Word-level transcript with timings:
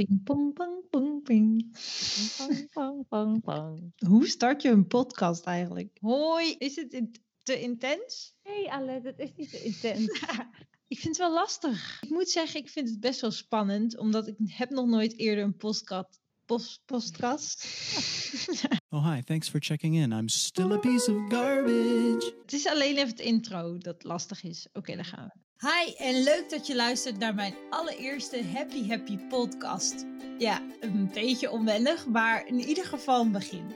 Ping, 0.00 0.22
pong, 0.24 0.52
pong, 0.54 0.88
pong, 0.90 1.22
ping. 1.22 1.76
Pang, 2.72 3.08
pang, 3.08 3.40
pang. 3.40 3.92
Hoe 4.06 4.26
start 4.26 4.62
je 4.62 4.68
een 4.68 4.86
podcast 4.86 5.44
eigenlijk? 5.44 5.98
Hoi, 6.00 6.54
is 6.58 6.76
het 6.76 6.92
in- 6.92 7.14
te 7.42 7.60
intens? 7.60 8.34
Hey 8.42 8.68
Alet, 8.68 9.04
het 9.04 9.18
is 9.18 9.30
niet 9.36 9.50
te 9.50 9.62
intens. 9.64 10.20
Ik 10.88 10.98
vind 10.98 11.16
het 11.16 11.26
wel 11.26 11.32
lastig. 11.32 12.02
Ik 12.02 12.10
moet 12.10 12.28
zeggen, 12.28 12.60
ik 12.60 12.68
vind 12.68 12.88
het 12.88 13.00
best 13.00 13.20
wel 13.20 13.30
spannend, 13.30 13.98
omdat 13.98 14.26
ik 14.26 14.36
heb 14.46 14.70
nog 14.70 14.86
nooit 14.86 15.18
eerder 15.18 15.44
een 15.44 15.56
podcast. 15.56 16.20
Post, 16.44 16.80
podcast. 16.84 17.64
Oh, 18.92 19.12
hi. 19.12 19.22
Thanks 19.22 19.48
for 19.48 19.60
checking 19.62 19.94
in. 19.94 20.12
I'm 20.12 20.28
still 20.28 20.72
a 20.72 20.78
piece 20.78 21.12
of 21.14 21.28
garbage. 21.28 22.34
Het 22.42 22.52
is 22.52 22.66
alleen 22.66 22.96
even 22.96 23.08
het 23.08 23.20
intro 23.20 23.78
dat 23.78 24.04
lastig 24.04 24.42
is. 24.42 24.68
Oké, 24.72 24.94
daar 24.94 25.04
gaan 25.04 25.30
we. 25.34 25.40
Hi 25.60 25.92
en 25.96 26.22
leuk 26.22 26.50
dat 26.50 26.66
je 26.66 26.76
luistert 26.76 27.18
naar 27.18 27.34
mijn 27.34 27.54
allereerste 27.70 28.44
Happy 28.54 28.88
Happy 28.88 29.16
podcast. 29.18 30.06
Ja, 30.38 30.62
een 30.80 31.10
beetje 31.12 31.50
onwennig, 31.50 32.06
maar 32.06 32.46
in 32.46 32.60
ieder 32.60 32.84
geval 32.84 33.20
een 33.20 33.32
begin. 33.32 33.74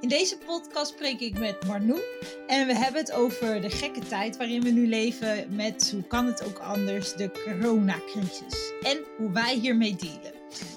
In 0.00 0.08
deze 0.08 0.38
podcast 0.38 0.92
spreek 0.92 1.20
ik 1.20 1.38
met 1.38 1.66
Marnou 1.66 2.00
en 2.46 2.66
we 2.66 2.74
hebben 2.76 3.00
het 3.00 3.12
over 3.12 3.60
de 3.60 3.70
gekke 3.70 4.00
tijd 4.00 4.36
waarin 4.36 4.62
we 4.62 4.70
nu 4.70 4.86
leven 4.88 5.54
met, 5.54 5.90
hoe 5.92 6.06
kan 6.06 6.26
het 6.26 6.44
ook 6.44 6.58
anders, 6.58 7.14
de 7.14 7.30
coronacrisis. 7.30 8.72
En 8.82 8.98
hoe 9.16 9.30
wij 9.32 9.54
hiermee 9.54 9.94
dealen. 9.96 10.32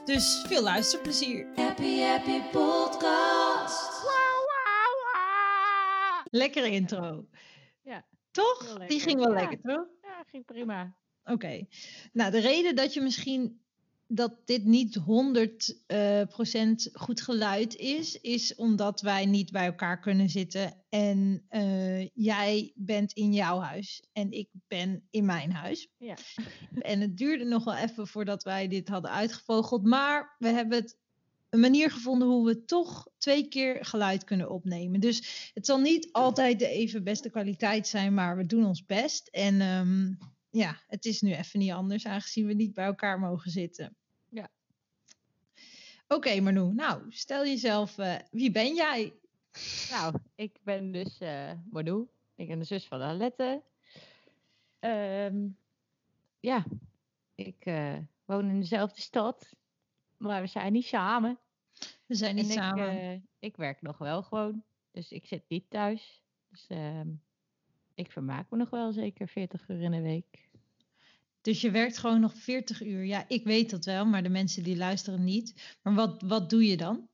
Dus 0.05 0.43
veel 0.48 0.62
luisterplezier. 0.62 1.48
Happy 1.55 1.99
Happy 1.99 2.41
Podcast. 2.51 4.03
Lekkere 6.29 6.70
intro. 6.70 7.26
Ja, 7.84 8.05
Toch? 8.31 8.77
Die 8.87 8.99
ging 8.99 9.20
wel 9.20 9.34
Ja. 9.34 9.40
lekker, 9.40 9.62
toch? 9.62 9.85
Ging 10.25 10.45
prima. 10.45 10.95
Oké. 11.23 11.67
Nou, 12.13 12.31
de 12.31 12.39
reden 12.39 12.75
dat 12.75 12.93
je 12.93 13.02
misschien 13.02 13.59
dat 14.07 14.38
dit 14.45 14.63
niet 14.63 14.99
100% 14.99 15.03
eh, 15.88 16.21
procent 16.27 16.89
goed 16.93 17.21
geluid 17.21 17.75
is, 17.75 18.21
is 18.21 18.55
omdat 18.55 19.01
wij 19.01 19.26
niet 19.26 19.51
bij 19.51 19.65
elkaar 19.65 19.99
kunnen 19.99 20.29
zitten. 20.29 20.84
En 20.90 21.46
eh, 21.49 22.07
jij 22.13 22.71
bent 22.76 23.13
in 23.13 23.34
jouw 23.34 23.59
huis 23.59 24.03
en 24.13 24.31
ik 24.31 24.49
ben 24.68 25.07
in 25.09 25.26
mijn 25.26 25.51
huis. 25.51 25.90
Ja. 25.98 26.15
En 26.79 27.01
het 27.01 27.18
duurde 27.18 27.46
nog 27.46 27.63
wel 27.63 27.76
even 27.76 28.07
voordat 28.07 28.43
wij 28.43 28.68
dit 28.68 28.87
hadden 28.87 29.12
uitgevogeld. 29.12 29.84
Maar 29.84 30.35
we 30.37 30.48
hebben 30.48 30.77
het 30.77 30.98
een 31.55 31.61
manier 31.61 31.91
gevonden 31.91 32.27
hoe 32.27 32.45
we 32.45 32.65
toch 32.65 33.07
twee 33.17 33.48
keer 33.48 33.85
geluid 33.85 34.23
kunnen 34.23 34.49
opnemen. 34.49 34.99
Dus 34.99 35.51
het 35.53 35.65
zal 35.65 35.79
niet 35.79 36.09
altijd 36.12 36.59
de 36.59 36.67
even 36.67 37.03
beste 37.03 37.29
kwaliteit 37.29 37.87
zijn, 37.87 38.13
maar 38.13 38.37
we 38.37 38.45
doen 38.45 38.65
ons 38.65 38.85
best. 38.85 39.27
En 39.27 39.62
ehm, 39.62 40.13
ja, 40.49 40.81
het 40.87 41.05
is 41.05 41.21
nu 41.21 41.34
even 41.34 41.59
niet 41.59 41.71
anders, 41.71 42.05
aangezien 42.05 42.45
we 42.45 42.53
niet 42.53 42.73
bij 42.73 42.85
elkaar 42.85 43.20
mogen 43.20 43.51
zitten. 43.51 43.95
Ja. 44.29 44.49
Oké, 46.07 46.41
Marnou. 46.41 46.73
Nou, 46.73 47.05
stel 47.09 47.45
jezelf, 47.45 47.97
eh, 47.97 48.15
wie 48.31 48.51
ben 48.51 48.75
jij? 48.75 49.13
Nou, 49.90 50.15
ik 50.35 50.59
ben 50.63 50.91
dus 50.91 51.19
eh 51.19 51.51
Marnou. 51.69 52.07
Ik 52.35 52.47
ben 52.47 52.59
de 52.59 52.65
zus 52.65 52.85
van 52.85 53.01
Alette. 53.01 53.63
Ehm, 54.79 55.47
ja, 56.40 56.65
ik 57.35 57.65
eh, 57.65 57.97
woon 58.25 58.49
in 58.49 58.59
dezelfde 58.59 59.01
stad. 59.01 59.53
Maar 60.17 60.41
we 60.41 60.47
zijn 60.47 60.73
niet 60.73 60.85
samen. 60.85 61.40
We 62.05 62.15
zijn 62.15 62.35
niet 62.35 62.45
en 62.45 62.51
ik, 62.51 62.57
samen. 62.57 62.89
eh, 62.89 63.20
ik 63.39 63.57
werk 63.57 63.81
nog 63.81 63.98
wel 63.98 64.23
gewoon. 64.23 64.63
Dus 64.91 65.11
ik 65.11 65.25
zit 65.25 65.44
niet 65.47 65.69
thuis. 65.69 66.23
Dus 66.50 66.67
ehm, 66.67 67.07
ik 67.94 68.12
vermaak 68.12 68.50
me 68.50 68.57
nog 68.57 68.69
wel 68.69 68.91
zeker 68.94 69.28
40 69.28 69.67
uur 69.69 69.81
in 69.81 69.91
de 69.91 70.01
week. 70.01 70.50
Dus 71.41 71.62
je 71.62 71.72
werkt 71.72 71.97
gewoon 71.97 72.19
nog 72.19 72.34
40 72.34 72.84
uur. 72.84 73.03
Ja, 73.06 73.25
ik 73.28 73.44
weet 73.44 73.69
dat 73.69 73.85
wel, 73.85 74.06
maar 74.06 74.23
de 74.23 74.29
mensen 74.29 74.63
die 74.63 74.78
luisteren 74.78 75.23
niet. 75.23 75.75
Maar 75.81 75.94
wat, 75.94 76.22
wat 76.22 76.50
doe 76.50 76.66
je 76.67 76.78
dan? 76.78 77.07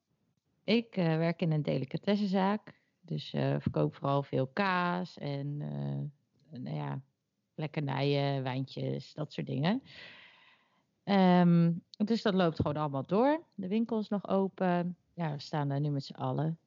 Ik 0.64 0.96
eh, 0.98 1.06
werk 1.18 1.42
in 1.42 1.52
een 1.52 1.62
delicatessenzaak. 1.64 2.80
Dus 3.02 3.34
eh 3.34 3.56
verkoop 3.60 3.96
vooral 3.96 4.24
veel 4.24 4.48
kaas 4.48 5.18
en 5.18 5.58
nou 6.52 6.76
ja, 6.76 7.02
lekkernijen, 7.56 8.44
wijntjes, 8.44 9.14
dat 9.14 9.34
soort 9.34 9.48
dingen. 9.48 9.84
Ehm, 11.04 11.72
dus 11.98 12.22
dat 12.22 12.34
loopt 12.34 12.56
gewoon 12.56 12.78
allemaal 12.78 13.06
door. 13.06 13.44
De 13.56 13.68
winkel 13.68 14.00
is 14.00 14.08
nog 14.08 14.28
open. 14.28 14.96
Ja, 15.14 15.32
we 15.32 15.40
staan 15.40 15.70
er 15.70 15.80
nu 15.80 15.90
met 15.90 16.04
z'n 16.04 16.14
allen. 16.14 16.60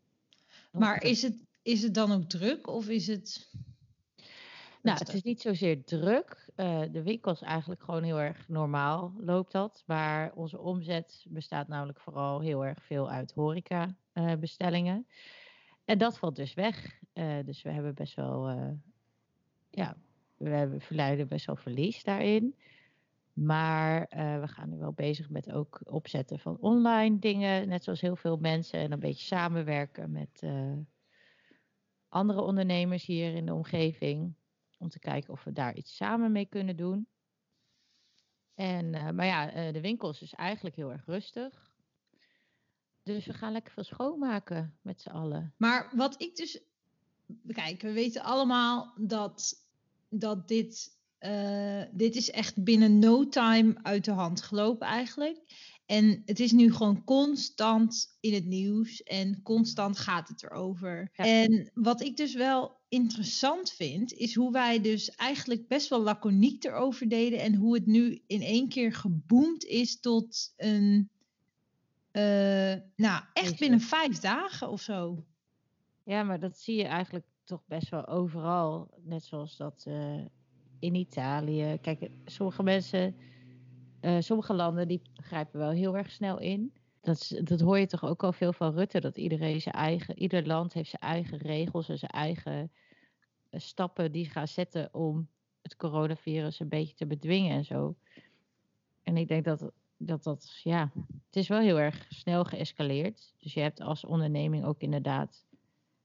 Maar 0.73 1.03
is 1.03 1.23
het, 1.23 1.45
is 1.63 1.83
het 1.83 1.95
dan 1.95 2.13
ook 2.13 2.25
druk 2.25 2.67
of 2.67 2.89
is 2.89 3.07
het... 3.07 3.53
Nou, 4.83 4.99
het 4.99 5.15
is 5.15 5.23
niet 5.23 5.41
zozeer 5.41 5.85
druk. 5.85 6.49
Eh, 6.55 6.83
de 6.93 7.03
winkel 7.03 7.33
is 7.33 7.41
eigenlijk 7.41 7.83
gewoon 7.83 8.03
heel 8.03 8.21
erg 8.21 8.49
normaal, 8.49 9.15
loopt 9.19 9.53
dat. 9.53 9.83
Maar 9.87 10.33
onze 10.35 10.59
omzet 10.59 11.25
bestaat 11.29 11.69
namelijk 11.69 12.01
vooral 12.01 12.41
heel 12.41 12.65
erg 12.65 12.85
veel 12.85 13.11
uit 13.11 13.33
horeca 13.33 13.97
eh. 14.13 14.33
En 15.85 15.99
dat 15.99 16.19
valt 16.19 16.37
dus 16.37 16.55
weg. 16.55 16.99
Eh, 17.13 17.39
dus 17.45 17.63
we 17.63 17.71
hebben 17.71 17.95
best 17.95 18.15
wel, 18.15 18.49
ja, 19.71 19.97
we 20.37 20.49
hebben 20.49 20.81
verleiden 20.81 21.29
best 21.29 21.47
wel 21.47 21.57
verlies 21.57 22.03
daarin. 22.03 22.55
Maar 23.35 24.05
eh, 24.05 24.41
we 24.41 24.49
gaan 24.49 24.71
nu 24.71 24.79
wel 24.79 24.93
bezig 24.93 25.31
met 25.31 25.53
ook 25.53 25.81
opzetten 25.85 26.39
van 26.39 26.57
online 26.61 27.19
dingen. 27.19 27.69
Net 27.69 27.85
zoals 27.85 28.01
heel 28.01 28.17
veel 28.17 28.37
mensen. 28.37 28.79
En 28.79 28.93
een 28.93 29.01
beetje 29.01 29.25
samenwerken 29.25 30.11
met 30.11 30.41
eh, 30.41 30.73
andere 32.09 32.41
ondernemers 32.41 33.07
hier 33.07 33.35
in 33.35 33.47
de 33.47 33.55
omgeving. 33.55 34.35
Om 34.79 34.89
te 34.89 34.99
kijken 34.99 35.33
of 35.33 35.45
we 35.45 35.53
daar 35.53 35.77
iets 35.77 35.97
samen 35.97 36.33
mee 36.33 36.47
kunnen 36.47 36.77
doen. 36.77 37.09
En, 38.55 38.95
eh, 38.95 39.11
maar 39.11 39.27
ja, 39.27 39.73
de 39.73 39.81
winkel 39.81 40.11
is 40.11 40.35
eigenlijk 40.35 40.77
heel 40.77 40.93
erg 40.93 41.05
rustig. 41.07 41.73
Dus 43.03 43.27
we 43.27 43.33
gaan 43.33 43.53
lekker 43.53 43.73
veel 43.73 43.85
schoonmaken 43.85 44.79
met 44.83 45.01
z'n 45.01 45.11
allen. 45.11 45.55
Maar 45.57 45.91
wat 45.95 46.23
ik 46.23 46.37
dus... 46.37 46.63
Kijk, 47.47 47.83
we 47.83 47.93
weten 47.93 48.23
allemaal 48.23 48.95
dat, 48.97 49.67
dat 50.09 50.49
dit... 50.49 50.94
eh, 51.25 51.83
dit 51.93 52.17
is 52.17 52.31
echt 52.31 52.65
binnen 52.65 52.99
no 52.99 53.29
time 53.29 53.75
uit 53.83 54.05
de 54.05 54.11
hand 54.11 54.43
gelopen 54.43 54.87
eigenlijk. 54.87 55.41
En 55.87 56.23
het 56.25 56.41
is 56.41 56.53
nu 56.53 56.73
gewoon 56.73 57.05
constant 57.05 58.17
in 58.21 58.35
het 58.35 58.45
nieuws 58.45 59.03
en 59.03 59.43
constant 59.43 59.99
gaat 59.99 60.29
het 60.29 60.43
erover. 60.43 61.11
Ja. 61.13 61.25
En 61.25 61.71
wat 61.75 62.01
ik 62.03 62.17
dus 62.17 62.35
wel 62.35 62.81
interessant 62.89 63.73
vind, 63.73 64.13
is 64.13 64.35
hoe 64.35 64.53
wij 64.53 64.81
dus 64.81 65.11
eigenlijk 65.11 65.69
best 65.69 65.89
wel 65.89 66.03
laconiek 66.03 66.65
erover 66.65 67.09
deden 67.09 67.41
en 67.41 67.55
hoe 67.55 67.75
het 67.75 67.87
nu 67.87 68.23
in 68.27 68.43
één 68.43 68.69
keer 68.69 68.93
geboomd 68.93 69.65
is 69.65 70.01
tot 70.01 70.53
een, 70.57 71.11
eh, 72.11 72.75
nou 72.97 73.25
echt 73.33 73.59
binnen 73.59 73.81
vijf 73.81 74.19
dagen 74.19 74.71
of 74.71 74.81
zo. 74.81 75.25
Ja, 76.03 76.23
maar 76.23 76.41
dat 76.41 76.59
zie 76.59 76.77
je 76.77 76.85
eigenlijk 76.85 77.27
toch 77.45 77.63
best 77.67 77.89
wel 77.89 78.07
overal. 78.07 78.91
Net 79.03 79.25
zoals 79.25 79.57
dat 79.57 79.85
eh, 79.87 80.25
in 80.79 80.95
Italië. 80.95 81.79
Kijk, 81.81 82.11
sommige 82.25 82.63
mensen, 82.63 83.17
eh, 84.01 84.17
sommige 84.21 84.55
landen, 84.55 84.89
die 84.89 85.03
grijpen 85.13 85.59
wel 85.59 85.71
heel 85.71 85.97
erg 85.97 86.11
snel 86.11 86.39
in. 86.39 86.73
Dat, 87.01 87.41
dat 87.43 87.61
hoor 87.61 87.79
je 87.79 87.87
toch 87.87 88.05
ook 88.05 88.23
al 88.23 88.33
veel 88.33 88.53
van 88.53 88.75
Rutte. 88.75 89.01
Dat 89.01 89.19
iedereen 89.19 89.61
zijn 89.61 89.75
eigen, 89.75 90.19
ieder 90.19 90.47
land 90.47 90.73
heeft 90.73 90.91
zijn 90.91 91.03
eigen 91.03 91.39
regels 91.39 91.89
en 91.89 91.99
zijn 91.99 92.11
eigen 92.11 92.73
eh, 93.51 93.61
stappen 93.61 94.13
die 94.13 94.31
gaan 94.31 94.49
zetten 94.49 94.89
om 94.95 95.29
het 95.63 95.77
coronavirus 95.77 96.61
een 96.61 96.69
beetje 96.69 96.95
te 96.95 97.07
bedwingen 97.07 97.57
en 97.57 97.65
zo. 97.65 97.97
En 99.03 99.17
ik 99.17 99.29
denk 99.29 99.45
dat 99.45 99.71
dat, 99.97 100.23
dat 100.23 100.61
ja, 100.63 100.91
het 101.27 101.37
is 101.37 101.49
wel 101.49 101.61
heel 101.61 101.79
erg 101.79 102.07
snel 102.09 102.45
geëscaleerd. 102.45 103.35
Dus 103.39 103.55
je 103.55 103.61
hebt 103.61 103.81
als 103.81 104.05
onderneming 104.05 104.65
ook 104.65 104.81
inderdaad 104.81 105.47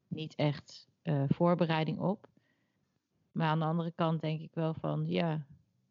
niet 0.07 0.35
echt 0.35 0.87
eh, 1.01 1.23
voorbereiding 1.27 1.99
op. 1.99 2.27
Maar 3.31 3.47
aan 3.47 3.59
de 3.59 3.65
andere 3.65 3.91
kant 3.95 4.21
denk 4.21 4.41
ik 4.41 4.53
wel 4.53 4.73
van, 4.73 5.05
ja, 5.07 5.45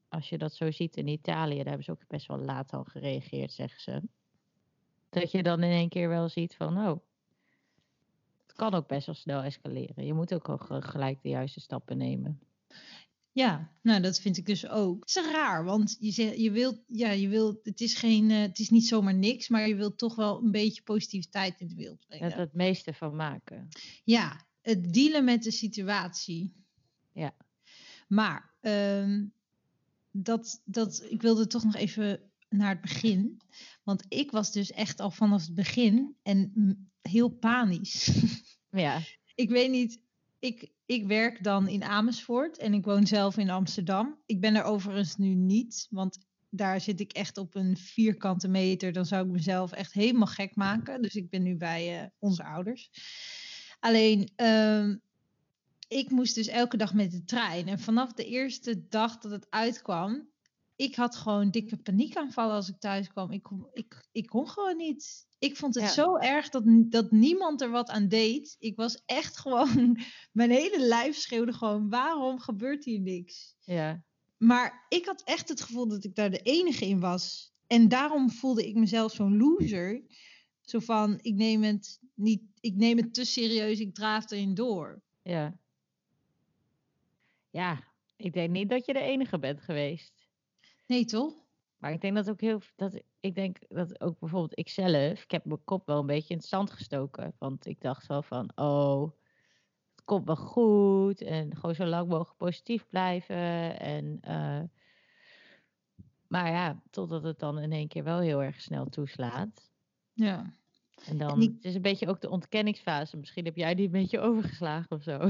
als 0.08 0.28
je 0.28 0.38
dat 0.38 0.54
zo 0.54 0.70
ziet 0.70 0.96
in 0.96 1.08
Italië, 1.08 1.56
daar 1.56 1.64
hebben 1.66 1.84
ze 1.84 1.90
ook 1.90 2.06
best 2.06 2.26
wel 2.26 2.38
laat 2.38 2.72
al 2.72 2.84
gereageerd, 2.84 3.52
zeggen 3.52 3.80
ze. 3.80 4.02
Dat 5.08 5.30
je 5.30 5.42
dan 5.42 5.62
in 5.62 5.70
één 5.70 5.88
keer 5.88 6.08
wel 6.08 6.28
ziet 6.28 6.54
van, 6.54 6.78
oh, 6.78 7.00
het 8.46 8.56
kan 8.56 8.74
ook 8.74 8.88
best 8.88 9.06
wel 9.06 9.14
snel 9.14 9.42
escaleren. 9.42 10.06
Je 10.06 10.14
moet 10.14 10.34
ook 10.34 10.62
ge- 10.62 10.82
gelijk 10.82 11.22
de 11.22 11.28
juiste 11.28 11.60
stappen 11.60 11.96
nemen. 11.96 12.40
Ja, 13.32 13.72
nou 13.82 14.00
dat 14.02 14.20
vind 14.20 14.36
ik 14.36 14.46
dus 14.46 14.68
ook. 14.68 15.00
Het 15.00 15.16
is 15.24 15.32
raar, 15.32 15.64
want 15.64 15.96
je, 16.00 16.10
zegt, 16.10 16.36
je 16.36 16.50
wilt, 16.50 16.80
ja, 16.86 17.10
je 17.10 17.28
wilt, 17.28 17.64
het 17.64 17.80
is 17.80 17.94
geen, 17.94 18.30
eh, 18.30 18.40
het 18.40 18.58
is 18.58 18.70
niet 18.70 18.86
zomaar 18.86 19.14
niks, 19.14 19.48
maar 19.48 19.68
je 19.68 19.74
wilt 19.76 19.98
toch 19.98 20.14
wel 20.14 20.42
een 20.42 20.50
beetje 20.50 20.82
positiviteit 20.82 21.60
in 21.60 21.68
de 21.68 21.74
wereld 21.74 22.06
brengen. 22.06 22.32
Er 22.32 22.38
het 22.38 22.54
meeste 22.54 22.92
van 22.94 23.16
maken. 23.16 23.68
Ja, 24.04 24.46
het 24.62 24.92
dealen 24.92 25.24
met 25.24 25.42
de 25.42 25.50
situatie. 25.50 26.66
Ja. 27.18 27.34
Maar 28.08 28.54
ehm, 28.60 29.24
dat, 30.10 30.62
dat, 30.64 31.06
ik 31.08 31.22
wilde 31.22 31.46
toch 31.46 31.64
nog 31.64 31.74
even 31.74 32.20
naar 32.48 32.68
het 32.68 32.80
begin. 32.80 33.40
Want 33.82 34.04
ik 34.08 34.30
was 34.30 34.52
dus 34.52 34.72
echt 34.72 35.00
al 35.00 35.10
vanaf 35.10 35.42
het 35.42 35.54
begin 35.54 36.16
en 36.22 36.52
heel 37.02 37.28
panisch. 37.28 38.10
Ja, 38.70 39.00
ik 39.34 39.50
weet 39.50 39.70
niet, 39.70 40.00
ik, 40.38 40.70
ik 40.86 41.06
werk 41.06 41.44
dan 41.44 41.68
in 41.68 41.82
Amersfoort 41.82 42.58
en 42.58 42.74
ik 42.74 42.84
woon 42.84 43.06
zelf 43.06 43.36
in 43.36 43.50
Amsterdam. 43.50 44.18
Ik 44.26 44.40
ben 44.40 44.54
er 44.54 44.62
overigens 44.62 45.16
nu 45.16 45.34
niet, 45.34 45.86
want 45.90 46.18
daar 46.50 46.80
zit 46.80 47.00
ik 47.00 47.12
echt 47.12 47.38
op 47.38 47.54
een 47.54 47.76
vierkante 47.76 48.48
meter. 48.48 48.92
Dan 48.92 49.06
zou 49.06 49.26
ik 49.26 49.32
mezelf 49.32 49.72
echt 49.72 49.92
helemaal 49.92 50.26
gek 50.26 50.56
maken. 50.56 51.02
Dus 51.02 51.14
ik 51.14 51.30
ben 51.30 51.42
nu 51.42 51.56
bij 51.56 52.02
uh, 52.02 52.08
onze 52.18 52.44
ouders. 52.44 52.90
Alleen, 53.80 54.30
uh, 54.36 54.94
ik 55.88 56.10
moest 56.10 56.34
dus 56.34 56.46
elke 56.46 56.76
dag 56.76 56.94
met 56.94 57.10
de 57.10 57.24
trein. 57.24 57.68
En 57.68 57.78
vanaf 57.78 58.12
de 58.12 58.24
eerste 58.24 58.88
dag 58.88 59.18
dat 59.18 59.30
het 59.30 59.46
uitkwam, 59.50 60.28
ik 60.76 60.94
had 60.94 61.16
gewoon 61.16 61.50
dikke 61.50 61.76
paniekaanvallen 61.76 62.54
als 62.54 62.68
ik 62.68 62.78
thuis 62.78 63.08
kwam. 63.08 63.30
Ik, 63.30 63.48
ik, 63.72 64.06
ik 64.12 64.26
kon 64.26 64.48
gewoon 64.48 64.76
niet. 64.76 65.26
Ik 65.38 65.56
vond 65.56 65.74
het 65.74 65.90
zo 65.90 66.16
erg 66.16 66.48
dat, 66.48 66.62
dat 66.66 67.10
niemand 67.10 67.60
er 67.60 67.70
wat 67.70 67.88
aan 67.88 68.08
deed. 68.08 68.56
Ik 68.58 68.76
was 68.76 69.02
echt 69.06 69.38
gewoon, 69.42 69.98
mijn 70.32 70.50
hele 70.50 70.80
lijf 70.80 71.16
schreeuwde 71.16 71.52
gewoon, 71.52 71.88
waarom 71.88 72.38
gebeurt 72.38 72.84
hier 72.84 73.00
niks? 73.00 73.54
Ja. 73.60 74.04
Maar 74.36 74.86
ik 74.88 75.06
had 75.06 75.22
echt 75.22 75.48
het 75.48 75.60
gevoel 75.60 75.88
dat 75.88 76.04
ik 76.04 76.14
daar 76.14 76.30
de 76.30 76.42
enige 76.42 76.86
in 76.86 77.00
was. 77.00 77.52
En 77.66 77.88
daarom 77.88 78.30
voelde 78.30 78.68
ik 78.68 78.74
mezelf 78.74 79.12
zo'n 79.12 79.36
loser. 79.36 80.02
Zo 80.60 80.78
van, 80.78 81.18
ik 81.22 81.34
neem 81.34 81.62
het, 81.62 82.00
niet, 82.14 82.42
ik 82.60 82.74
neem 82.74 82.96
het 82.96 83.14
te 83.14 83.24
serieus, 83.24 83.80
ik 83.80 83.94
draaf 83.94 84.30
erin 84.30 84.54
door. 84.54 85.02
Ja. 85.22 85.58
Ja, 87.58 87.82
ik 88.16 88.32
denk 88.32 88.50
niet 88.50 88.68
dat 88.68 88.86
je 88.86 88.92
de 88.92 89.00
enige 89.00 89.38
bent 89.38 89.60
geweest. 89.60 90.28
Nee, 90.86 91.04
toch? 91.04 91.34
Maar 91.76 91.92
ik 91.92 92.00
denk 92.00 92.14
dat 92.14 92.30
ook 92.30 92.40
heel. 92.40 92.60
Dat, 92.76 93.02
ik 93.20 93.34
denk 93.34 93.58
dat 93.68 94.00
ook 94.00 94.18
bijvoorbeeld 94.18 94.58
ikzelf. 94.58 95.22
Ik 95.22 95.30
heb 95.30 95.44
mijn 95.44 95.64
kop 95.64 95.86
wel 95.86 95.98
een 95.98 96.06
beetje 96.06 96.34
in 96.34 96.40
het 96.40 96.48
zand 96.48 96.70
gestoken. 96.70 97.34
Want 97.38 97.66
ik 97.66 97.80
dacht 97.80 98.06
wel 98.06 98.22
van. 98.22 98.50
Oh, 98.54 99.10
het 99.94 100.04
komt 100.04 100.26
wel 100.26 100.36
goed. 100.36 101.20
En 101.20 101.56
gewoon 101.56 101.74
zo 101.74 101.84
lang 101.84 102.08
mogelijk 102.08 102.36
positief 102.36 102.86
blijven. 102.88 103.80
En. 103.80 104.20
Uh, 104.28 104.62
maar 106.28 106.50
ja, 106.50 106.82
totdat 106.90 107.22
het 107.22 107.38
dan 107.38 107.58
in 107.58 107.72
één 107.72 107.88
keer 107.88 108.04
wel 108.04 108.18
heel 108.18 108.42
erg 108.42 108.60
snel 108.60 108.86
toeslaat. 108.86 109.70
Ja. 110.12 110.54
En 111.04 111.18
dan. 111.18 111.40
Het 111.40 111.64
is 111.64 111.74
een 111.74 111.82
beetje 111.82 112.08
ook 112.08 112.20
de 112.20 112.30
ontkenningsfase. 112.30 113.16
Misschien 113.16 113.44
heb 113.44 113.56
jij 113.56 113.74
die 113.74 113.86
een 113.86 113.92
beetje 113.92 114.20
overgeslagen 114.20 114.96
of 114.96 115.02
zo. 115.02 115.18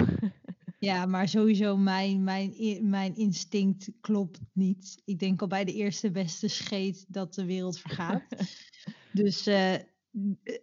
Ja, 0.79 1.07
maar 1.07 1.29
sowieso 1.29 1.77
mijn, 1.77 2.25
mijn, 2.25 2.55
mijn 2.89 3.17
instinct 3.17 3.91
klopt 4.01 4.39
niet. 4.53 5.03
Ik 5.05 5.19
denk 5.19 5.41
al 5.41 5.47
bij 5.47 5.65
de 5.65 5.73
eerste 5.73 6.11
beste 6.11 6.49
scheet 6.49 7.05
dat 7.09 7.35
de 7.35 7.45
wereld 7.45 7.79
vergaat. 7.79 8.23
dus 9.13 9.47
uh, 9.47 9.75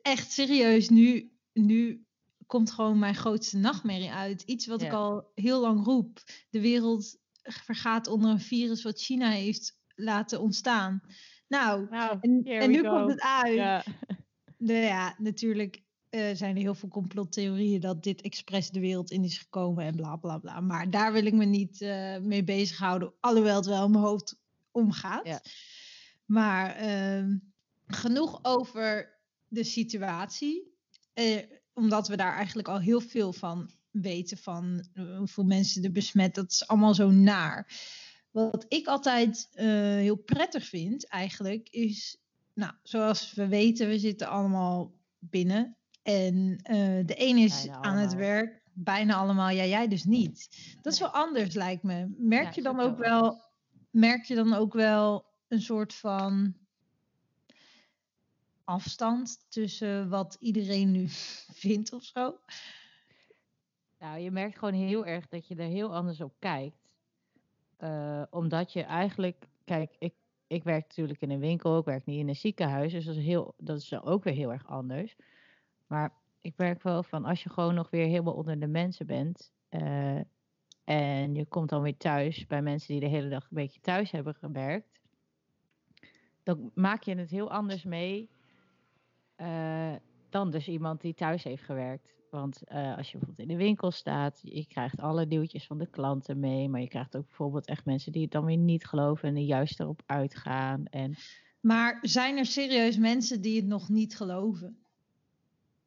echt 0.02 0.32
serieus, 0.32 0.90
nu, 0.90 1.32
nu 1.54 2.06
komt 2.46 2.72
gewoon 2.72 3.00
mijn 3.00 3.16
grootste 3.16 3.58
nachtmerrie 3.58 4.12
uit. 4.12 4.42
Iets 4.42 4.68
wat 4.68 4.82
ik 4.82 4.92
al 4.92 5.32
heel 5.34 5.62
lang 5.62 5.86
roep. 5.86 6.20
De 6.50 6.62
wereld 6.62 7.18
vergaat 7.44 8.08
onder 8.08 8.30
een 8.30 8.40
virus 8.40 8.84
wat 8.84 9.02
China 9.02 9.30
heeft 9.30 9.80
laten 9.96 10.42
ontstaan. 10.42 11.02
Nou, 11.48 11.88
nou 11.90 12.18
en, 12.22 12.44
en 12.44 12.72
nu 12.72 12.84
komt 12.84 13.12
het 13.12 13.22
uit. 13.22 13.56
Ja. 13.56 13.84
Nou 14.58 14.80
ja, 14.80 15.16
natuurlijk 15.18 15.84
uh, 16.16 16.36
zijn 16.36 16.56
er 16.56 16.62
heel 16.62 16.76
veel 16.76 16.90
complottheorieën 16.90 17.80
dat 17.80 18.04
dit 18.04 18.22
expres 18.22 18.70
de 18.70 18.80
wereld 18.80 19.12
in 19.12 19.24
is 19.24 19.38
gekomen 19.38 19.86
en 19.86 19.96
bla 19.96 20.16
bla 20.16 20.38
bla. 20.38 20.60
Maar 20.60 20.90
daar 20.90 21.14
wil 21.14 21.26
ik 21.26 21.34
me 21.34 21.46
niet 21.46 21.82
uh, 21.82 22.18
mee 22.18 22.44
bezighouden, 22.44 23.14
alhoewel 23.20 23.56
het 23.56 23.66
wel 23.66 23.86
in 23.86 23.92
mijn 23.92 24.04
hoofd 24.04 24.38
omgaat. 24.72 25.28
Ja. 25.28 25.42
Maar 26.26 26.84
uh, 26.84 27.36
genoeg 27.88 28.40
over 28.42 29.18
de 29.48 29.64
situatie, 29.64 30.74
uh, 31.14 31.42
omdat 31.74 32.08
we 32.08 32.16
daar 32.16 32.36
eigenlijk 32.36 32.68
al 32.68 32.80
heel 32.80 33.02
veel 33.02 33.34
van 33.34 33.70
weten 33.92 34.38
van 34.38 34.86
hoeveel 35.18 35.44
mensen 35.44 35.84
er 35.84 35.92
besmet. 35.92 36.36
Dat 36.36 36.52
is 36.52 36.68
allemaal 36.68 36.94
zo 36.94 37.12
naar. 37.12 37.74
Wat 38.32 38.66
ik 38.68 38.88
altijd 38.88 39.50
heel 39.56 40.16
prettig 40.16 40.66
vind 40.66 41.08
eigenlijk 41.08 41.70
is, 41.70 42.18
nou, 42.54 42.74
zoals 42.84 43.34
we 43.34 43.48
weten, 43.48 43.88
we 43.88 44.00
zitten 44.00 44.28
allemaal 44.28 44.94
binnen 45.20 45.78
en 46.06 46.36
uh, 46.36 47.06
de 47.06 47.13
een 47.18 47.38
is 47.38 47.69
aan 47.69 47.98
het 47.98 48.13
werk, 48.13 48.62
bijna 48.74 49.16
allemaal, 49.16 49.50
ja, 49.50 49.66
jij 49.66 49.88
dus 49.88 50.04
niet. 50.04 50.50
Dat 50.81 50.94
is 50.94 51.00
wel 51.00 51.10
anders, 51.10 51.54
lijkt 51.54 51.84
me. 51.84 52.13
Merk 52.18 52.54
je 52.54 52.62
dan 52.62 52.80
ook 52.80 52.98
wel, 52.98 53.42
merk 53.90 54.24
je 54.24 54.36
dan 54.36 54.54
ook 54.54 54.74
wel 54.74 55.25
een 55.48 55.62
soort 55.62 55.94
van 55.94 56.56
afstand 58.63 59.46
tussen 59.50 60.10
wat 60.10 60.38
iedereen 60.40 60.92
nu 60.92 61.06
vindt 61.63 61.94
of 61.94 62.04
zo? 62.04 62.40
Nou, 64.00 64.19
je 64.19 64.31
merkt 64.31 64.57
gewoon 64.57 64.74
heel 64.74 65.06
erg 65.06 65.28
dat 65.28 65.48
je 65.48 65.56
er 65.56 65.69
heel 65.69 65.96
anders 65.96 66.22
op 66.22 66.34
kijkt. 66.40 66.90
Uh, 67.80 68.24
omdat 68.30 68.74
je 68.74 68.81
eigenlijk, 68.84 69.48
kijk, 69.63 69.96
ik, 70.00 70.13
ik 70.48 70.63
werk 70.63 70.88
natuurlijk 70.88 71.22
in 71.22 71.31
een 71.31 71.40
winkel, 71.40 71.78
ik 71.78 71.86
werk 71.86 72.06
niet 72.06 72.19
in 72.19 72.28
een 72.28 72.36
ziekenhuis, 72.36 72.92
dus 72.92 73.06
dat 73.06 73.16
is, 73.16 73.24
heel, 73.24 73.54
dat 73.57 73.78
is 73.78 74.02
ook 74.02 74.24
weer 74.24 74.34
heel 74.34 74.52
erg 74.52 74.68
anders. 74.68 75.16
Maar 75.88 76.14
ik 76.42 76.54
merk 76.58 76.84
wel 76.84 77.04
van 77.04 77.26
als 77.26 77.44
je 77.44 77.50
gewoon 77.50 77.76
nog 77.76 77.90
weer 77.90 78.06
helemaal 78.06 78.34
onder 78.34 78.60
de 78.60 78.68
mensen 78.68 79.06
bent. 79.06 79.54
Uh, 79.70 80.20
en 80.84 81.36
je 81.36 81.46
komt 81.46 81.70
dan 81.70 81.82
weer 81.82 81.98
thuis 81.98 82.46
bij 82.46 82.62
mensen 82.62 82.88
die 82.88 83.00
de 83.00 83.16
hele 83.16 83.30
dag 83.30 83.44
een 83.44 83.58
beetje 83.58 83.82
thuis 83.82 84.12
hebben 84.12 84.36
gewerkt. 84.36 85.00
Dan 86.44 86.72
maak 86.74 87.04
je 87.04 87.16
het 87.16 87.30
heel 87.30 87.52
anders 87.52 87.84
mee 87.84 88.30
uh, 89.38 89.96
dan 90.30 90.52
dus 90.52 90.68
iemand 90.68 91.02
die 91.02 91.14
thuis 91.14 91.44
heeft 91.44 91.64
gewerkt. 91.64 92.14
Want 92.30 92.62
uh, 92.68 92.98
als 92.98 93.12
je 93.12 93.18
bijvoorbeeld 93.18 93.50
in 93.50 93.58
de 93.58 93.64
winkel 93.64 93.92
staat, 93.92 94.40
je 94.44 94.68
krijgt 94.68 95.00
alle 95.00 95.26
nieuwtjes 95.26 95.66
van 95.66 95.78
de 95.78 95.90
klanten 95.90 96.40
mee. 96.40 96.70
Maar 96.70 96.81
je 96.81 96.88
krijgt 96.88 97.16
ook 97.16 97.28
bijvoorbeeld 97.28 97.66
echt 97.66 97.86
mensen 97.86 98.12
die 98.12 98.22
het 98.22 98.31
dan 98.31 98.46
weer 98.46 98.58
niet 98.58 98.86
geloven 98.86 99.30
en 99.36 99.46
juist 99.46 99.80
erop 99.80 100.02
uitgaan. 100.06 100.86
En... 100.86 101.16
Maar 101.60 101.98
zijn 102.02 102.38
er 102.38 102.46
serieus 102.46 102.98
mensen 102.98 103.42
die 103.42 103.56
het 103.56 103.66
nog 103.66 103.90
niet 103.90 104.16
geloven? 104.16 104.85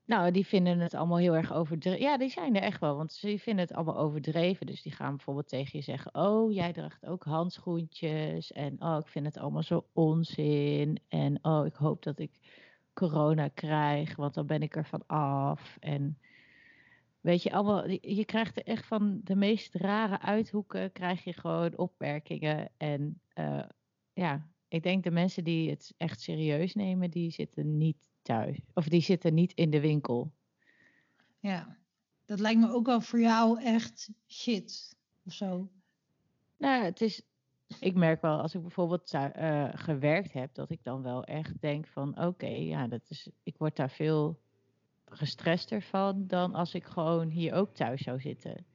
Nou, 0.08 0.30
die 0.30 0.46
vinden 0.46 0.78
het 0.78 0.94
allemaal 0.94 1.18
heel 1.18 1.36
erg 1.36 1.52
overdreven. 1.52 2.00
Ja, 2.00 2.18
die 2.18 2.28
zijn 2.28 2.56
er 2.56 2.62
echt 2.62 2.80
wel, 2.80 2.96
want 2.96 3.12
ze 3.12 3.38
vinden 3.38 3.64
het 3.64 3.74
allemaal 3.74 3.98
overdreven. 3.98 4.66
Dus 4.66 4.82
die 4.82 4.92
gaan 4.92 5.16
bijvoorbeeld 5.16 5.48
tegen 5.48 5.78
je 5.78 5.84
zeggen: 5.84 6.14
Oh, 6.14 6.52
jij 6.52 6.72
draagt 6.72 7.06
ook 7.06 7.24
handschoentjes. 7.24 8.52
En 8.52 8.82
oh, 8.82 8.98
ik 9.00 9.06
vind 9.06 9.26
het 9.26 9.36
allemaal 9.38 9.62
zo 9.62 9.86
onzin. 9.92 10.98
En 11.08 11.38
oh, 11.42 11.66
ik 11.66 11.74
hoop 11.74 12.02
dat 12.02 12.18
ik 12.18 12.30
corona 12.92 13.48
krijg, 13.48 14.16
want 14.16 14.34
dan 14.34 14.46
ben 14.46 14.62
ik 14.62 14.76
er 14.76 14.86
van 14.86 15.06
af. 15.06 15.76
En 15.80 16.18
weet 17.20 17.42
je, 17.42 17.52
allemaal, 17.52 17.88
je 17.90 18.24
krijgt 18.24 18.56
er 18.56 18.64
echt 18.64 18.86
van 18.86 19.20
de 19.24 19.36
meest 19.36 19.74
rare 19.74 20.20
uithoeken, 20.20 20.92
krijg 20.92 21.24
je 21.24 21.32
gewoon 21.32 21.78
opmerkingen. 21.78 22.70
En 22.76 23.20
uh, 23.34 23.64
ja, 24.12 24.48
ik 24.68 24.82
denk 24.82 25.04
de 25.04 25.10
mensen 25.10 25.44
die 25.44 25.70
het 25.70 25.94
echt 25.96 26.20
serieus 26.20 26.74
nemen, 26.74 27.10
die 27.10 27.30
zitten 27.30 27.76
niet 27.76 27.96
thuis. 28.28 28.60
Of 28.74 28.88
die 28.88 29.00
zitten 29.00 29.34
niet 29.34 29.52
in 29.52 29.70
de 29.70 29.80
winkel. 29.80 30.32
Ja, 31.38 31.76
dat 32.24 32.40
lijkt 32.40 32.60
me 32.60 32.72
ook 32.72 32.86
wel 32.86 33.00
voor 33.00 33.20
jou 33.20 33.62
echt 33.62 34.10
shit 34.26 34.96
of 35.24 35.32
zo. 35.32 35.68
Nou, 36.56 36.84
het 36.84 37.00
is. 37.00 37.22
Ik 37.80 37.94
merk 37.94 38.20
wel 38.20 38.40
als 38.40 38.54
ik 38.54 38.60
bijvoorbeeld 38.60 39.14
uh, 39.14 39.68
gewerkt 39.72 40.32
heb, 40.32 40.54
dat 40.54 40.70
ik 40.70 40.82
dan 40.82 41.02
wel 41.02 41.24
echt 41.24 41.60
denk 41.60 41.86
van 41.86 42.20
oké, 42.20 42.46
ja, 42.46 42.86
dat 42.86 43.02
is. 43.08 43.28
Ik 43.42 43.56
word 43.58 43.76
daar 43.76 43.90
veel 43.90 44.40
gestrester 45.04 45.82
van 45.82 46.26
dan 46.26 46.54
als 46.54 46.74
ik 46.74 46.84
gewoon 46.84 47.28
hier 47.28 47.52
ook 47.52 47.74
thuis 47.74 48.02
zou 48.02 48.20
zitten. 48.20 48.66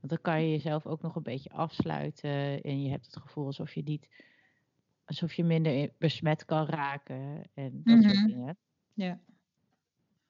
Want 0.00 0.12
dan 0.12 0.20
kan 0.20 0.42
je 0.42 0.50
jezelf 0.50 0.86
ook 0.86 1.02
nog 1.02 1.16
een 1.16 1.22
beetje 1.22 1.50
afsluiten 1.50 2.62
en 2.62 2.82
je 2.82 2.90
hebt 2.90 3.06
het 3.06 3.16
gevoel 3.16 3.46
alsof 3.46 3.74
je 3.74 3.82
niet, 3.82 4.08
alsof 5.04 5.32
je 5.32 5.44
minder 5.44 5.90
besmet 5.98 6.44
kan 6.44 6.66
raken 6.66 7.42
en 7.54 7.80
dat 7.84 8.02
soort 8.02 8.14
mhm. 8.14 8.26
dingen. 8.26 8.58
Ja. 9.00 9.20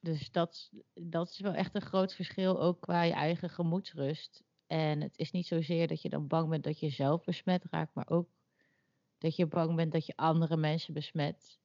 Dus 0.01 0.31
dat, 0.31 0.71
dat 0.95 1.29
is 1.29 1.41
wel 1.41 1.55
echt 1.55 1.75
een 1.75 1.81
groot 1.81 2.15
verschil 2.15 2.61
ook 2.61 2.81
qua 2.81 3.03
je 3.03 3.13
eigen 3.13 3.51
gemoedsrust. 3.51 4.43
En 4.67 5.01
het 5.01 5.19
is 5.19 5.31
niet 5.31 5.47
zozeer 5.47 5.87
dat 5.87 6.03
je 6.03 6.09
dan 6.09 6.27
bang 6.27 6.49
bent 6.49 6.65
dat 6.65 6.81
je 6.81 6.89
zelf 6.89 7.25
besmet 7.25 7.65
raakt, 7.71 7.95
maar 7.95 8.09
ook 8.09 8.29
dat 9.19 9.37
je 9.37 9.47
bang 9.47 9.77
bent 9.77 9.93
dat 9.93 10.07
je 10.07 10.17
andere 10.17 10.57
mensen 10.57 10.95
besmet. 10.95 11.59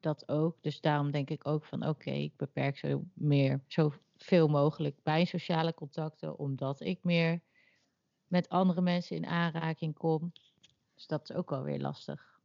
Dat 0.00 0.28
ook. 0.28 0.56
Dus 0.60 0.80
daarom 0.80 1.10
denk 1.10 1.30
ik 1.30 1.46
ook 1.46 1.64
van 1.64 1.86
oké, 1.86 2.10
ik 2.10 2.36
beperk 2.36 2.78
zo 2.78 3.04
meer, 3.14 3.62
zoveel 3.66 4.48
mogelijk 4.48 5.02
bij 5.02 5.24
sociale 5.24 5.74
contacten, 5.74 6.38
omdat 6.38 6.80
ik 6.80 6.98
meer 7.02 7.40
met 8.26 8.48
andere 8.48 8.80
mensen 8.80 9.16
in 9.16 9.26
aanraking 9.26 9.94
kom. 9.94 10.32
Dus 10.94 11.06
dat 11.06 11.30
is 11.30 11.36
ook 11.36 11.50
wel 11.50 11.62
weer 11.62 11.80
lastig. 11.80 12.40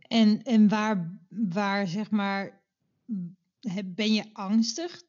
En, 0.00 0.42
en 0.42 0.68
waar, 0.68 1.16
waar 1.28 1.86
zeg 1.86 2.10
maar 2.10 2.61
ben 3.84 4.12
je 4.12 4.24
angstig? 4.32 5.02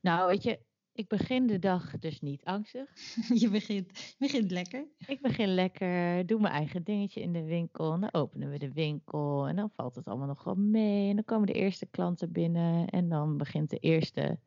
Nou, 0.00 0.28
weet 0.28 0.42
je, 0.42 0.58
ik 0.94 1.08
begin 1.08 1.46
de 1.46 1.58
dag 1.58 1.98
dus 1.98 2.20
niet 2.20 2.44
angstig. 2.44 2.90
je 3.42 3.50
begint, 3.50 4.14
begint 4.18 4.50
lekker. 4.50 4.86
Ik 5.06 5.20
begin 5.20 5.54
lekker, 5.54 6.26
doe 6.26 6.40
mijn 6.40 6.54
eigen 6.54 6.82
dingetje 6.82 7.20
in 7.20 7.32
de 7.32 7.44
winkel. 7.44 7.92
En 7.92 8.00
dan 8.00 8.14
openen 8.14 8.50
we 8.50 8.58
de 8.58 8.72
winkel 8.72 9.48
en 9.48 9.56
dan 9.56 9.70
valt 9.70 9.94
het 9.94 10.06
allemaal 10.06 10.26
nog 10.26 10.44
wel 10.44 10.54
mee. 10.54 11.08
En 11.08 11.14
dan 11.14 11.24
komen 11.24 11.46
de 11.46 11.52
eerste 11.52 11.86
klanten 11.86 12.32
binnen 12.32 12.86
en 12.86 13.08
dan 13.08 13.36
begint 13.36 13.70
de 13.70 13.78
eerste 13.78 14.38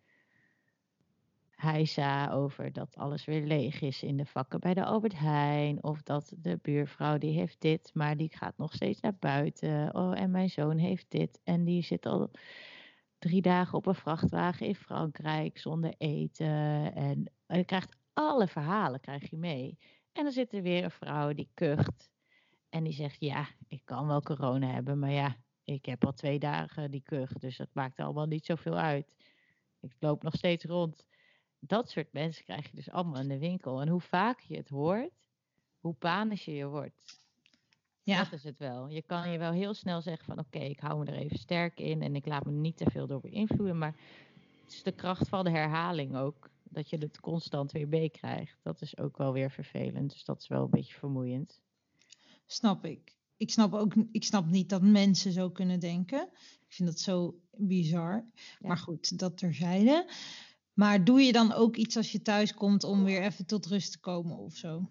heisa 1.56 2.32
over 2.32 2.72
dat 2.72 2.96
alles 2.96 3.26
weer 3.26 3.46
leeg 3.46 3.82
is 3.82 4.04
in 4.04 4.18
de 4.18 4.26
vakken 4.26 4.60
bij 4.60 4.74
de 4.74 4.86
Albert 4.86 5.20
Heijn. 5.20 5.84
Of 5.84 6.02
dat 6.04 6.34
de 6.38 6.60
buurvrouw 6.62 7.18
die 7.18 7.38
heeft 7.38 7.62
dit, 7.62 7.92
maar 7.94 8.18
die 8.18 8.36
gaat 8.36 8.58
nog 8.58 8.74
steeds 8.74 9.00
naar 9.00 9.16
buiten. 9.20 9.96
Oh, 9.96 10.20
en 10.20 10.32
mijn 10.32 10.50
zoon 10.50 10.78
heeft 10.78 11.06
dit. 11.10 11.40
En 11.44 11.64
die 11.64 11.84
zit 11.84 12.06
al 12.06 12.32
drie 13.20 13.42
dagen 13.42 13.78
op 13.78 13.86
een 13.86 13.96
vrachtwagen 13.96 14.68
in 14.68 14.76
Frankrijk 14.76 15.58
zonder 15.58 15.94
eten. 15.98 16.96
En, 16.96 17.32
en 17.46 17.58
je 17.58 17.66
krijgt 17.66 17.98
alle 18.14 18.48
verhalen 18.48 19.00
krijg 19.00 19.30
je 19.30 19.38
mee. 19.38 19.78
En 20.12 20.24
dan 20.24 20.32
zit 20.32 20.54
er 20.54 20.62
weer 20.62 20.84
een 20.84 20.92
vrouw 20.92 21.34
die 21.34 21.50
kucht. 21.54 22.10
En 22.70 22.84
die 22.84 22.94
zegt, 22.94 23.20
ja, 23.20 23.48
ik 23.68 23.82
kan 23.86 24.08
wel 24.08 24.22
corona 24.22 24.68
hebben, 24.68 25.00
maar 25.00 25.12
ja, 25.12 25.36
ik 25.64 25.86
heb 25.86 26.06
al 26.06 26.14
twee 26.14 26.40
dagen 26.40 26.92
die 26.92 27.04
kucht. 27.04 27.42
Dus 27.42 27.58
dat 27.58 27.70
maakt 27.74 28.00
allemaal 28.00 28.26
niet 28.26 28.46
zoveel 28.46 28.78
uit. 28.78 29.16
Ik 29.80 29.96
loop 30.00 30.24
nog 30.24 30.34
steeds 30.36 30.66
rond. 30.66 31.06
Dat 31.60 31.90
soort 31.90 32.14
mensen 32.14 32.44
krijg 32.44 32.70
je 32.70 32.76
dus 32.76 32.90
allemaal 32.90 33.22
in 33.22 33.28
de 33.28 33.40
winkel. 33.40 33.82
En 33.82 33.88
hoe 33.88 34.02
vaak 34.02 34.40
je 34.40 34.58
het 34.58 34.70
hoort, 34.70 35.12
hoe 35.80 35.94
panischer 35.94 36.54
je 36.54 36.68
wordt. 36.68 37.24
Ja. 38.04 38.24
Dat 38.24 38.32
is 38.32 38.44
het 38.44 38.58
wel. 38.58 38.90
Je 38.90 39.02
kan 39.02 39.32
je 39.32 39.38
wel 39.38 39.52
heel 39.52 39.74
snel 39.74 40.02
zeggen 40.02 40.26
van 40.26 40.40
oké, 40.40 40.60
ik 40.60 40.80
hou 40.80 41.00
me 41.00 41.12
er 41.12 41.18
even 41.18 41.38
sterk 41.38 41.80
in 41.80 42.02
en 42.02 42.16
ik 42.16 42.26
laat 42.26 42.46
me 42.46 42.52
niet 42.52 42.78
te 42.78 42.92
veel 42.92 43.08
door 43.08 43.22
beïnvloeden. 43.22 43.78
Maar 43.78 43.96
het 44.64 44.74
is 44.74 44.84
de 44.84 44.92
kracht 44.92 45.30
van 45.30 45.44
de 45.44 45.50
herhaling 45.50 46.16
ook. 46.16 46.50
Dat 46.64 46.90
je 46.90 46.98
het 46.98 47.20
constant 47.20 47.72
weer 47.72 47.88
meekrijgt. 47.88 48.60
Dat 48.64 48.82
is 48.82 48.98
ook 48.98 49.18
wel 49.18 49.34
weer 49.34 49.52
vervelend. 49.52 50.12
Dus 50.12 50.24
dat 50.24 50.42
is 50.42 50.48
wel 50.48 50.64
een 50.64 50.70
beetje 50.70 50.94
vermoeiend. 50.94 51.62
Snap 52.46 52.86
ik. 52.86 53.16
Ik 53.38 53.52
snap 53.52 53.74
ook 53.74 53.94
ik 54.12 54.24
snap 54.24 54.46
niet 54.46 54.70
dat 54.70 54.82
mensen 54.82 55.32
zo 55.32 55.50
kunnen 55.50 55.80
denken. 55.80 56.30
Ik 56.68 56.74
vind 56.74 56.90
dat 56.90 57.00
zo 57.00 57.40
bizar. 57.52 58.26
Maar 58.60 58.78
goed, 58.78 59.20
dat 59.20 59.38
terzijde. 59.38 60.12
Maar 60.76 61.04
doe 61.04 61.22
je 61.22 61.32
dan 61.32 61.54
ook 61.54 61.76
iets 61.76 61.98
als 61.98 62.12
je 62.12 62.22
thuis 62.22 62.54
komt 62.54 62.84
om 62.84 63.04
weer 63.04 63.22
even 63.22 63.46
tot 63.46 63.66
rust 63.66 63.92
te 63.92 64.00
komen 64.00 64.38
of 64.38 64.56
zo? 64.56 64.90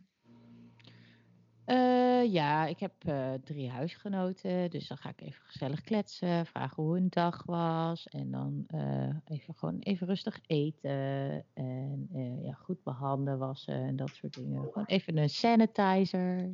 Uh, 1.66 2.32
ja, 2.32 2.66
ik 2.66 2.78
heb 2.78 2.92
uh, 3.08 3.32
drie 3.44 3.70
huisgenoten, 3.70 4.70
dus 4.70 4.88
dan 4.88 4.96
ga 4.96 5.08
ik 5.08 5.20
even 5.20 5.42
gezellig 5.44 5.80
kletsen, 5.80 6.46
vragen 6.46 6.82
hoe 6.82 6.94
hun 6.94 7.08
dag 7.08 7.42
was 7.44 8.08
en 8.08 8.30
dan 8.30 8.64
uh, 8.74 9.16
even 9.24 9.54
gewoon 9.54 9.78
even 9.78 10.06
rustig 10.06 10.40
eten 10.46 11.44
en 11.54 12.08
ja, 12.42 12.52
goed 12.52 12.82
behandelen, 12.82 13.38
wassen 13.38 13.74
en 13.74 13.96
dat 13.96 14.10
soort 14.10 14.34
dingen. 14.34 14.62
Gewoon 14.62 14.86
even 14.86 15.16
een 15.16 15.30
sanitizer. 15.30 16.50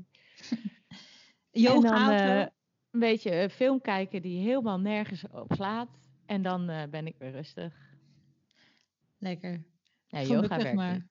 Yoga. 1.50 2.10
En 2.10 2.26
dan 2.26 2.50
een 2.90 3.00
beetje 3.00 3.50
film 3.50 3.80
kijken 3.80 4.22
die 4.22 4.40
helemaal 4.40 4.80
nergens 4.80 5.24
op 5.32 5.52
slaat 5.54 5.88
en 6.26 6.42
dan 6.42 6.66
ben 6.90 7.06
ik 7.06 7.14
weer 7.18 7.30
rustig. 7.30 7.89
Lekker. 9.20 9.64
Ja, 10.06 10.22
yoga 10.22 10.56
werkt 10.56 10.74
maar. 10.74 11.06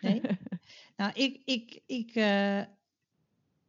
Nee? 0.00 0.20
nou, 0.96 1.12
ik, 1.14 1.42
ik, 1.44 1.82
ik, 1.86 2.14
uh, 2.14 2.60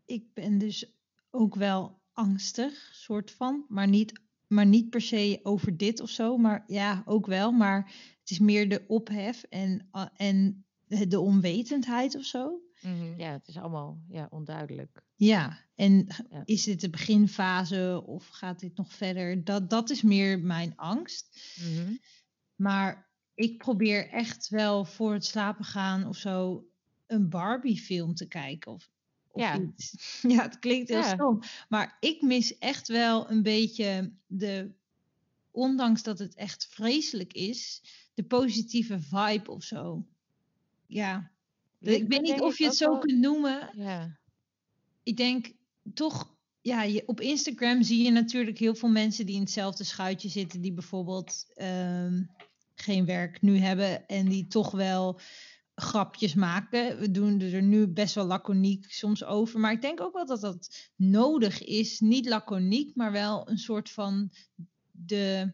ik 0.05 0.33
ben 0.33 0.57
dus 0.57 0.91
ook 1.29 1.55
wel 1.55 2.01
angstig, 2.13 2.89
soort 2.93 3.31
van. 3.31 3.65
Maar 3.67 3.87
niet, 3.87 4.21
maar 4.47 4.65
niet 4.65 4.89
per 4.89 5.01
se 5.01 5.39
over 5.43 5.77
dit 5.77 5.99
of 5.99 6.09
zo. 6.09 6.37
Maar 6.37 6.63
ja, 6.67 7.03
ook 7.05 7.25
wel. 7.25 7.51
Maar 7.51 7.93
het 8.19 8.29
is 8.29 8.39
meer 8.39 8.69
de 8.69 8.83
ophef 8.87 9.43
en, 9.43 9.89
uh, 9.91 10.05
en 10.15 10.65
de 10.87 11.19
onwetendheid 11.19 12.15
of 12.15 12.25
zo. 12.25 12.61
Mm-hmm. 12.81 13.19
Ja, 13.19 13.31
het 13.31 13.47
is 13.47 13.57
allemaal 13.57 14.01
ja, 14.07 14.27
onduidelijk. 14.29 15.03
Ja, 15.15 15.65
en 15.75 16.07
ja. 16.29 16.41
is 16.45 16.63
dit 16.63 16.81
de 16.81 16.89
beginfase 16.89 18.03
of 18.05 18.27
gaat 18.27 18.59
dit 18.59 18.77
nog 18.77 18.93
verder? 18.93 19.43
Dat, 19.43 19.69
dat 19.69 19.89
is 19.89 20.01
meer 20.01 20.39
mijn 20.39 20.75
angst. 20.75 21.55
Mm-hmm. 21.61 21.99
Maar 22.55 23.06
ik 23.37 23.57
probeer 23.57 24.09
echt 24.09 24.49
wel 24.49 24.85
voor 24.85 25.13
het 25.13 25.25
slapen 25.25 25.65
gaan 25.65 26.07
of 26.07 26.17
zo 26.17 26.67
een 27.07 27.29
Barbie 27.29 27.77
film 27.77 28.15
te 28.15 28.27
kijken. 28.27 28.71
Of, 28.71 28.89
of 29.27 29.41
ja. 29.41 29.59
iets. 29.59 29.93
Ja, 30.33 30.41
het 30.41 30.59
klinkt 30.59 30.89
heel 30.89 30.97
ja. 30.97 31.13
stom. 31.13 31.41
Maar 31.69 31.97
ik 31.99 32.21
mis 32.21 32.57
echt 32.57 32.87
wel 32.87 33.29
een 33.31 33.43
beetje 33.43 34.11
de, 34.27 34.71
ondanks 35.51 36.03
dat 36.03 36.19
het 36.19 36.35
echt 36.35 36.67
vreselijk 36.69 37.33
is, 37.33 37.81
de 38.13 38.23
positieve 38.23 38.99
vibe 38.99 39.51
of 39.51 39.63
zo. 39.63 40.07
Ja. 40.85 41.31
Ik, 41.79 42.01
ik 42.01 42.07
weet 42.07 42.21
niet 42.21 42.41
of 42.41 42.57
je 42.57 42.65
het 42.65 42.75
zo 42.75 42.91
wel... 42.91 42.99
kunt 42.99 43.19
noemen. 43.19 43.69
Ja. 43.73 44.17
Ik 45.03 45.17
denk 45.17 45.53
toch 45.93 46.35
ja, 46.61 46.83
je, 46.83 47.03
op 47.05 47.21
Instagram 47.21 47.83
zie 47.83 48.03
je 48.03 48.11
natuurlijk 48.11 48.57
heel 48.57 48.75
veel 48.75 48.89
mensen 48.89 49.25
die 49.25 49.35
in 49.35 49.41
hetzelfde 49.41 49.83
schuitje 49.83 50.29
zitten, 50.29 50.61
die 50.61 50.73
bijvoorbeeld 50.73 51.45
um, 51.55 52.29
geen 52.81 53.05
werk 53.05 53.41
nu 53.41 53.57
hebben 53.57 54.07
en 54.07 54.25
die 54.29 54.47
toch 54.47 54.71
wel 54.71 55.19
grapjes 55.75 56.33
maken. 56.33 56.99
We 56.99 57.11
doen 57.11 57.39
er 57.41 57.61
nu 57.61 57.87
best 57.87 58.15
wel 58.15 58.25
laconiek 58.25 58.91
soms 58.91 59.23
over, 59.23 59.59
maar 59.59 59.71
ik 59.71 59.81
denk 59.81 60.01
ook 60.01 60.13
wel 60.13 60.25
dat 60.25 60.41
dat 60.41 60.89
nodig 60.95 61.63
is. 61.63 61.99
Niet 61.99 62.25
laconiek, 62.25 62.95
maar 62.95 63.11
wel 63.11 63.49
een 63.49 63.57
soort 63.57 63.89
van 63.89 64.31
de, 64.91 65.53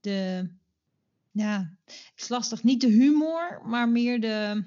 de 0.00 0.48
ja, 1.30 1.76
het 1.84 2.12
is 2.16 2.28
lastig, 2.28 2.62
niet 2.62 2.80
de 2.80 2.90
humor, 2.90 3.62
maar 3.64 3.88
meer 3.88 4.20
de 4.20 4.64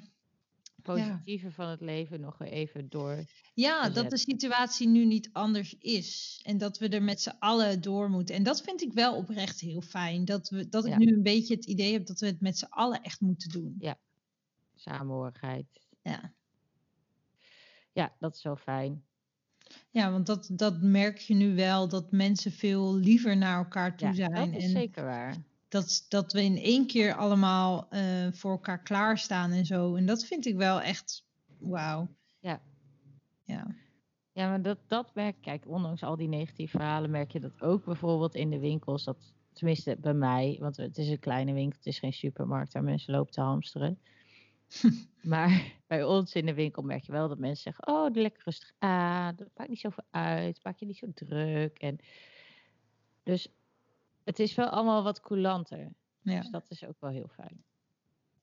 positieve 0.93 1.45
ja. 1.45 1.51
van 1.51 1.67
het 1.67 1.81
leven 1.81 2.19
nog 2.19 2.41
even 2.41 2.89
door. 2.89 3.23
Ja, 3.53 3.89
dat 3.89 4.09
de 4.09 4.17
situatie 4.17 4.87
nu 4.87 5.05
niet 5.05 5.29
anders 5.31 5.75
is. 5.79 6.41
En 6.43 6.57
dat 6.57 6.77
we 6.77 6.89
er 6.89 7.03
met 7.03 7.21
z'n 7.21 7.35
allen 7.39 7.81
door 7.81 8.09
moeten. 8.09 8.35
En 8.35 8.43
dat 8.43 8.61
vind 8.61 8.81
ik 8.81 8.93
wel 8.93 9.15
oprecht 9.15 9.59
heel 9.59 9.81
fijn. 9.81 10.25
Dat, 10.25 10.49
we, 10.49 10.69
dat 10.69 10.85
ik 10.85 10.91
ja. 10.91 10.97
nu 10.97 11.13
een 11.13 11.23
beetje 11.23 11.55
het 11.55 11.65
idee 11.65 11.93
heb 11.93 12.05
dat 12.05 12.19
we 12.19 12.25
het 12.25 12.41
met 12.41 12.57
z'n 12.57 12.69
allen 12.69 13.01
echt 13.01 13.21
moeten 13.21 13.49
doen. 13.49 13.75
Ja, 13.79 13.97
samenhorigheid. 14.75 15.65
Ja. 16.01 16.33
Ja, 17.91 18.15
dat 18.19 18.35
is 18.35 18.41
zo 18.41 18.55
fijn. 18.55 19.05
Ja, 19.89 20.11
want 20.11 20.25
dat, 20.25 20.49
dat 20.51 20.81
merk 20.81 21.17
je 21.17 21.33
nu 21.33 21.55
wel, 21.55 21.87
dat 21.87 22.11
mensen 22.11 22.51
veel 22.51 22.95
liever 22.95 23.37
naar 23.37 23.57
elkaar 23.57 23.97
toe 23.97 24.07
ja, 24.07 24.13
zijn. 24.13 24.51
Dat 24.51 24.61
is 24.61 24.63
en 24.63 24.69
zeker 24.69 25.03
waar 25.03 25.45
dat, 25.67 26.05
dat 26.09 26.33
we 26.33 26.43
in 26.43 26.57
één 26.57 26.87
keer 26.87 27.15
allemaal 27.15 27.87
uh, 27.91 28.31
voor 28.31 28.51
elkaar 28.51 28.81
klaarstaan 28.81 29.51
en 29.51 29.65
zo. 29.65 29.95
En 29.95 30.05
dat 30.05 30.25
vind 30.25 30.45
ik 30.45 30.55
wel 30.55 30.81
echt 30.81 31.25
wauw. 31.59 32.07
Ja. 32.39 32.61
Ja. 33.43 33.75
Ja, 34.31 34.49
maar 34.49 34.61
dat, 34.61 34.79
dat 34.87 35.15
merk 35.15 35.41
Kijk, 35.41 35.67
ondanks 35.67 36.03
al 36.03 36.15
die 36.15 36.27
negatieve 36.27 36.77
verhalen 36.77 37.09
merk 37.09 37.31
je 37.31 37.39
dat 37.39 37.61
ook 37.61 37.85
bijvoorbeeld 37.85 38.35
in 38.35 38.49
de 38.49 38.59
winkels. 38.59 39.03
Dat, 39.03 39.33
tenminste 39.53 39.97
bij 40.01 40.13
mij, 40.13 40.57
want 40.59 40.77
het 40.77 40.97
is 40.97 41.09
een 41.09 41.19
kleine 41.19 41.53
winkel, 41.53 41.77
het 41.77 41.87
is 41.87 41.99
geen 41.99 42.13
supermarkt 42.13 42.73
waar 42.73 42.83
mensen 42.83 43.13
lopen 43.13 43.31
te 43.31 43.41
hamsteren. 43.41 43.99
maar 45.21 45.73
bij 45.87 46.03
ons 46.03 46.33
in 46.33 46.45
de 46.45 46.53
winkel 46.53 46.83
merk 46.83 47.03
je 47.03 47.11
wel 47.11 47.27
dat 47.27 47.37
mensen 47.37 47.63
zeggen: 47.63 47.87
Oh, 47.87 48.15
lekker 48.15 48.41
rustig 48.43 48.71
aan. 48.77 49.35
Dat 49.35 49.49
maakt 49.55 49.69
niet 49.69 49.79
zoveel 49.79 50.03
uit. 50.11 50.59
Maak 50.63 50.79
je 50.79 50.85
niet 50.85 50.97
zo 50.97 51.07
druk. 51.13 51.77
En 51.77 51.99
dus 53.23 53.47
het 54.27 54.39
is 54.39 54.55
wel 54.55 54.69
allemaal 54.69 55.03
wat 55.03 55.19
coulanter. 55.19 55.95
Ja. 56.21 56.39
Dus 56.39 56.49
dat 56.49 56.65
is 56.69 56.85
ook 56.85 56.99
wel 56.99 57.11
heel 57.11 57.27
fijn. 57.27 57.63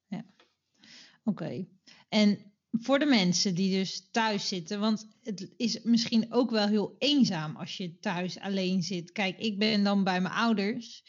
Ja, 0.07 0.25
oké. 1.25 1.45
Okay. 1.45 1.69
En 2.09 2.53
voor 2.71 2.99
de 2.99 3.07
mensen 3.07 3.55
die 3.55 3.79
dus 3.79 4.09
thuis 4.11 4.49
zitten, 4.49 4.81
want 4.81 5.09
het 5.23 5.53
is 5.57 5.83
misschien 5.83 6.33
ook 6.33 6.51
wel 6.51 6.67
heel 6.67 6.95
eenzaam 6.99 7.57
als 7.57 7.77
je 7.77 7.99
thuis 7.99 8.39
alleen 8.39 8.83
zit. 8.83 9.13
Kijk, 9.13 9.39
ik 9.39 9.59
ben 9.59 9.85
dan 9.85 10.05
bij 10.05 10.21
mijn 10.21 10.35
ouders, 10.35 11.05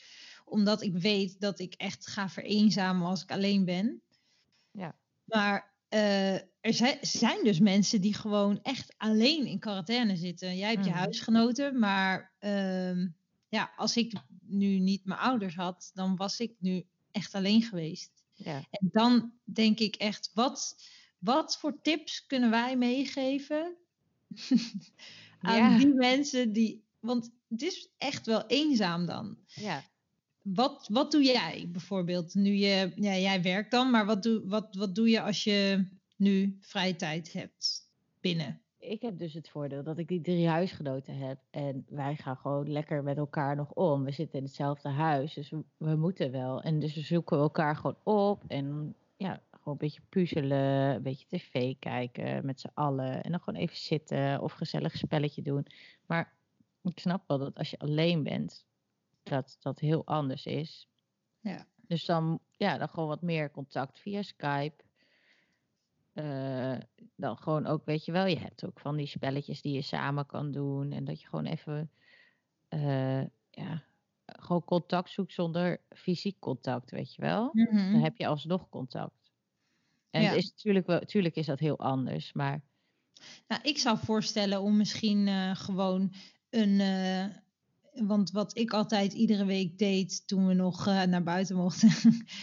omdat 0.45 0.81
ik 0.81 0.97
weet 0.97 1.39
dat 1.39 1.59
ik 1.59 1.73
echt 1.73 2.07
ga 2.07 2.29
vereenzamen 2.29 3.07
als 3.07 3.23
ik 3.23 3.31
alleen 3.31 3.65
ben. 3.65 4.01
Ja. 4.71 4.99
Maar 5.23 5.73
uh, 5.89 6.33
er 6.35 6.99
zijn 7.01 7.43
dus 7.43 7.59
mensen 7.59 8.01
die 8.01 8.13
gewoon 8.13 8.59
echt 8.61 8.93
alleen 8.97 9.45
in 9.45 9.59
quarantaine 9.59 10.15
zitten. 10.15 10.57
Jij 10.57 10.69
hebt 10.69 10.85
mm. 10.85 10.87
je 10.87 10.97
huisgenoten, 10.97 11.79
maar 11.79 12.33
uh, 12.39 13.07
ja, 13.49 13.73
als 13.75 13.97
ik 13.97 14.13
nu 14.47 14.79
niet 14.79 15.05
mijn 15.05 15.19
ouders 15.19 15.55
had, 15.55 15.91
dan 15.93 16.15
was 16.15 16.39
ik 16.39 16.55
nu 16.59 16.85
echt 17.11 17.33
alleen 17.33 17.61
geweest. 17.61 18.23
Ja. 18.33 18.55
En 18.69 18.89
dan 18.91 19.33
denk 19.43 19.79
ik 19.79 19.95
echt, 19.95 20.31
wat, 20.33 20.75
wat 21.19 21.57
voor 21.57 21.81
tips 21.81 22.25
kunnen 22.25 22.49
wij 22.49 22.77
meegeven 22.77 23.75
aan 25.39 25.57
ja. 25.57 25.77
die 25.77 25.93
mensen 25.93 26.53
die. 26.53 26.83
Want 26.99 27.31
het 27.49 27.61
is 27.61 27.89
echt 27.97 28.25
wel 28.25 28.47
eenzaam 28.47 29.05
dan. 29.05 29.37
Ja. 29.47 29.83
Wat, 30.41 30.87
wat 30.91 31.11
doe 31.11 31.23
jij 31.23 31.69
bijvoorbeeld? 31.71 32.33
Nu 32.33 32.51
je, 32.51 32.91
ja, 32.95 33.17
jij 33.17 33.41
werkt 33.41 33.71
dan, 33.71 33.89
maar 33.89 34.05
wat 34.05 34.23
doe, 34.23 34.47
wat, 34.47 34.75
wat 34.75 34.95
doe 34.95 35.09
je 35.09 35.21
als 35.21 35.43
je 35.43 35.87
nu 36.15 36.57
vrije 36.59 36.95
tijd 36.95 37.33
hebt 37.33 37.89
binnen? 38.21 38.64
Ik 38.85 39.01
heb 39.01 39.17
dus 39.17 39.33
het 39.33 39.49
voordeel 39.49 39.83
dat 39.83 39.97
ik 39.97 40.07
die 40.07 40.21
drie 40.21 40.47
huisgenoten 40.47 41.17
heb. 41.17 41.39
En 41.49 41.85
wij 41.89 42.15
gaan 42.15 42.37
gewoon 42.37 42.71
lekker 42.71 43.03
met 43.03 43.17
elkaar 43.17 43.55
nog 43.55 43.71
om. 43.73 44.03
We 44.03 44.11
zitten 44.11 44.39
in 44.39 44.45
hetzelfde 44.45 44.89
huis, 44.89 45.33
dus 45.33 45.49
we, 45.49 45.63
we 45.77 45.95
moeten 45.95 46.31
wel. 46.31 46.61
En 46.61 46.79
dus 46.79 46.95
we 46.95 47.01
zoeken 47.01 47.37
elkaar 47.37 47.75
gewoon 47.75 47.97
op. 48.03 48.43
En 48.47 48.95
ja, 49.15 49.41
gewoon 49.51 49.73
een 49.73 49.77
beetje 49.77 50.01
puzzelen, 50.09 50.95
een 50.95 51.01
beetje 51.01 51.27
tv 51.27 51.75
kijken 51.79 52.45
met 52.45 52.59
z'n 52.59 52.71
allen. 52.73 53.23
En 53.23 53.31
dan 53.31 53.39
gewoon 53.39 53.59
even 53.59 53.77
zitten 53.77 54.41
of 54.41 54.51
gezellig 54.51 54.97
spelletje 54.97 55.41
doen. 55.41 55.65
Maar 56.05 56.33
ik 56.81 56.99
snap 56.99 57.23
wel 57.27 57.37
dat 57.37 57.57
als 57.57 57.69
je 57.69 57.79
alleen 57.79 58.23
bent, 58.23 58.65
dat 59.23 59.57
dat 59.59 59.79
heel 59.79 60.05
anders 60.05 60.45
is. 60.45 60.87
Ja. 61.39 61.67
Dus 61.87 62.05
dan, 62.05 62.39
ja, 62.51 62.77
dan 62.77 62.89
gewoon 62.89 63.07
wat 63.07 63.21
meer 63.21 63.51
contact 63.51 63.99
via 63.99 64.21
Skype. 64.21 64.83
Eh, 66.15 66.75
dan 67.15 67.37
gewoon 67.37 67.65
ook, 67.65 67.85
weet 67.85 68.05
je 68.05 68.11
wel, 68.11 68.25
je 68.25 68.37
hebt 68.39 68.65
ook 68.65 68.79
van 68.79 68.95
die 68.95 69.07
spelletjes 69.07 69.61
die 69.61 69.73
je 69.73 69.81
samen 69.81 70.25
kan 70.25 70.51
doen. 70.51 70.91
En 70.91 71.05
dat 71.05 71.21
je 71.21 71.27
gewoon 71.27 71.45
even, 71.45 71.91
eh, 72.67 73.21
ja, 73.49 73.83
gewoon 74.25 74.63
contact 74.63 75.09
zoekt 75.09 75.33
zonder 75.33 75.81
fysiek 75.89 76.39
contact, 76.39 76.91
weet 76.91 77.15
je 77.15 77.21
wel. 77.21 77.49
Mhm. 77.53 77.91
Dan 77.91 78.01
heb 78.01 78.17
je 78.17 78.27
alsnog 78.27 78.69
contact. 78.69 79.31
En 80.09 80.21
Ja. 80.21 80.27
het 80.29 80.37
is 80.37 80.49
natuurlijk 80.49 80.87
wel, 80.87 80.99
natuurlijk 80.99 81.35
is 81.35 81.45
dat 81.45 81.59
heel 81.59 81.79
anders, 81.79 82.33
maar 82.33 82.63
Nou, 83.47 83.61
ik 83.63 83.77
zou 83.77 83.97
voorstellen 83.97 84.61
om 84.61 84.77
misschien 84.77 85.27
eh, 85.27 85.55
gewoon 85.55 86.13
een. 86.49 86.79
Want 88.03 88.31
wat 88.31 88.57
ik 88.57 88.73
altijd 88.73 89.13
iedere 89.13 89.45
week 89.45 89.77
deed 89.77 90.27
toen 90.27 90.47
we 90.47 90.53
nog 90.53 90.87
eh, 90.87 91.03
naar 91.03 91.23
buiten 91.23 91.55
mochten, 91.55 91.89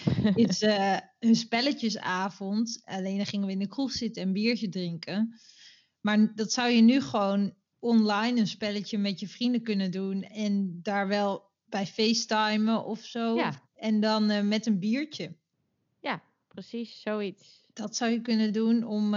is 0.35 0.62
eh, 0.62 0.99
een 1.18 1.37
spelletjesavond. 1.37 2.82
Alleen 2.85 3.16
dan 3.16 3.26
gingen 3.26 3.47
we 3.47 3.52
in 3.52 3.59
de 3.59 3.68
kroeg 3.68 3.92
zitten 3.92 4.23
en 4.23 4.32
biertje 4.32 4.68
drinken. 4.68 5.40
Maar 6.00 6.35
dat 6.35 6.52
zou 6.52 6.71
je 6.71 6.82
nu 6.82 7.00
gewoon 7.00 7.54
online 7.78 8.40
een 8.40 8.47
spelletje 8.47 8.99
met 8.99 9.21
je 9.21 9.28
vrienden 9.28 9.62
kunnen 9.62 9.90
doen. 9.90 10.23
En 10.23 10.78
daar 10.82 11.09
wel 11.09 11.50
bij 11.64 11.87
FaceTimen 11.87 12.85
of 12.85 13.00
zo. 13.00 13.35
Ja. 13.35 13.62
En 13.75 14.00
dan 14.00 14.30
eh, 14.30 14.42
met 14.42 14.66
een 14.66 14.78
biertje. 14.78 15.37
ja, 16.00 16.23
precies, 16.49 17.00
zoiets. 17.00 17.61
Dat 17.73 17.97
zou 17.97 18.11
je 18.11 18.21
kunnen 18.21 18.52
doen 18.52 18.85
om 18.85 19.14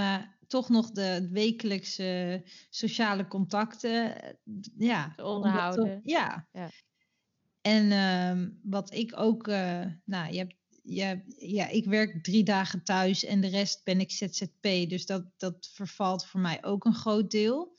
toch 0.47 0.69
nog 0.69 0.91
de 0.91 1.27
wekelijkse 1.31 2.43
sociale 2.69 3.27
contacten 3.27 4.21
eh, 4.21 4.33
ja, 4.77 5.13
onderhouden. 5.17 5.99
ja. 6.03 6.47
Ja. 6.51 6.69
En 7.61 7.91
ehm, 7.91 8.49
wat 8.63 8.93
ik 8.93 9.19
ook, 9.19 9.47
eh, 9.47 9.85
nou, 10.05 10.31
je 10.31 10.37
hebt, 10.37 10.55
je, 10.83 11.21
ja, 11.37 11.67
ik 11.67 11.85
werk 11.85 12.23
drie 12.23 12.43
dagen 12.43 12.83
thuis 12.83 13.23
en 13.23 13.41
de 13.41 13.47
rest 13.47 13.83
ben 13.83 13.99
ik 13.99 14.11
ZZP. 14.11 14.89
Dus 14.89 15.05
dat, 15.05 15.25
dat 15.37 15.69
vervalt 15.73 16.25
voor 16.25 16.39
mij 16.39 16.63
ook 16.63 16.85
een 16.85 16.95
groot 16.95 17.31
deel. 17.31 17.77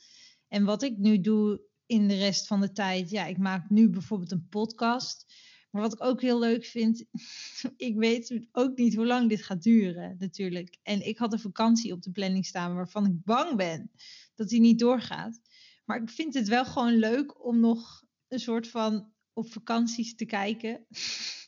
En 0.48 0.64
wat 0.64 0.82
ik 0.82 0.96
nu 0.96 1.20
doe 1.20 1.60
in 1.86 2.08
de 2.08 2.16
rest 2.16 2.46
van 2.46 2.60
de 2.60 2.72
tijd, 2.72 3.10
ja, 3.10 3.26
ik 3.26 3.38
maak 3.38 3.70
nu 3.70 3.90
bijvoorbeeld 3.90 4.32
een 4.32 4.48
podcast. 4.48 5.34
Maar 5.70 5.82
wat 5.82 5.92
ik 5.92 6.02
ook 6.02 6.20
heel 6.20 6.38
leuk 6.38 6.64
vind, 6.64 7.04
ik 7.76 7.96
weet 7.96 8.46
ook 8.52 8.76
niet 8.76 8.94
hoe 8.94 9.06
lang 9.06 9.28
dit 9.28 9.42
gaat 9.42 9.62
duren, 9.62 10.16
natuurlijk. 10.18 10.78
En 10.82 11.06
ik 11.06 11.18
had 11.18 11.32
een 11.32 11.40
vakantie 11.40 11.92
op 11.92 12.02
de 12.02 12.10
planning 12.10 12.46
staan 12.46 12.74
waarvan 12.74 13.06
ik 13.06 13.24
bang 13.24 13.56
ben 13.56 13.90
dat 14.34 14.48
die 14.48 14.60
niet 14.60 14.78
doorgaat. 14.78 15.40
Maar 15.84 16.02
ik 16.02 16.10
vind 16.10 16.34
het 16.34 16.48
wel 16.48 16.64
gewoon 16.64 16.96
leuk 16.96 17.44
om 17.44 17.60
nog 17.60 18.04
een 18.28 18.40
soort 18.40 18.68
van 18.68 19.12
op 19.32 19.52
vakanties 19.52 20.14
te 20.14 20.24
kijken. 20.24 20.86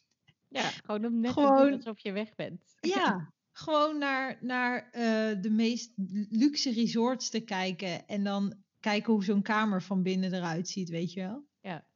Ja, 0.51 0.63
gewoon 0.63 1.05
om 1.05 1.21
net 1.21 1.35
te 1.35 1.41
doen 1.41 1.73
alsof 1.73 1.99
je 1.99 2.13
weg 2.13 2.35
bent. 2.35 2.65
Ja, 2.95 3.33
gewoon 3.53 3.99
naar, 3.99 4.39
naar 4.41 4.91
eh, 4.91 5.43
de 5.43 5.51
meest 5.51 5.93
luxe 6.29 6.73
resorts 6.73 7.31
te 7.31 7.41
kijken. 7.41 8.07
En 8.07 8.25
dan 8.25 8.63
kijken 8.81 9.13
hoe 9.13 9.25
zo'n 9.25 9.43
kamer 9.43 9.83
van 9.83 10.03
binnen 10.03 10.35
eruit 10.35 10.69
ziet, 10.69 10.89
weet 10.89 11.13
je 11.13 11.21
wel. 11.21 11.47
Ja. 11.61 11.87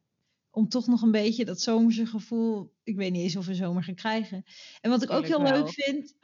Om 0.55 0.69
toch 0.69 0.87
nog 0.87 1.01
een 1.01 1.11
beetje 1.11 1.45
dat 1.45 1.61
zomerse 1.61 2.05
gevoel. 2.05 2.73
Ik 2.83 2.95
weet 2.95 3.11
niet 3.11 3.21
eens 3.21 3.35
of 3.35 3.45
we 3.45 3.55
zomer 3.55 3.83
gaan 3.83 3.95
krijgen. 3.95 4.43
En 4.81 4.89
wat 4.89 5.03
ik 5.03 5.09
ook 5.09 5.27
heel 5.27 5.41
wel. 5.41 5.51
leuk 5.51 5.69
vind. 5.69 6.15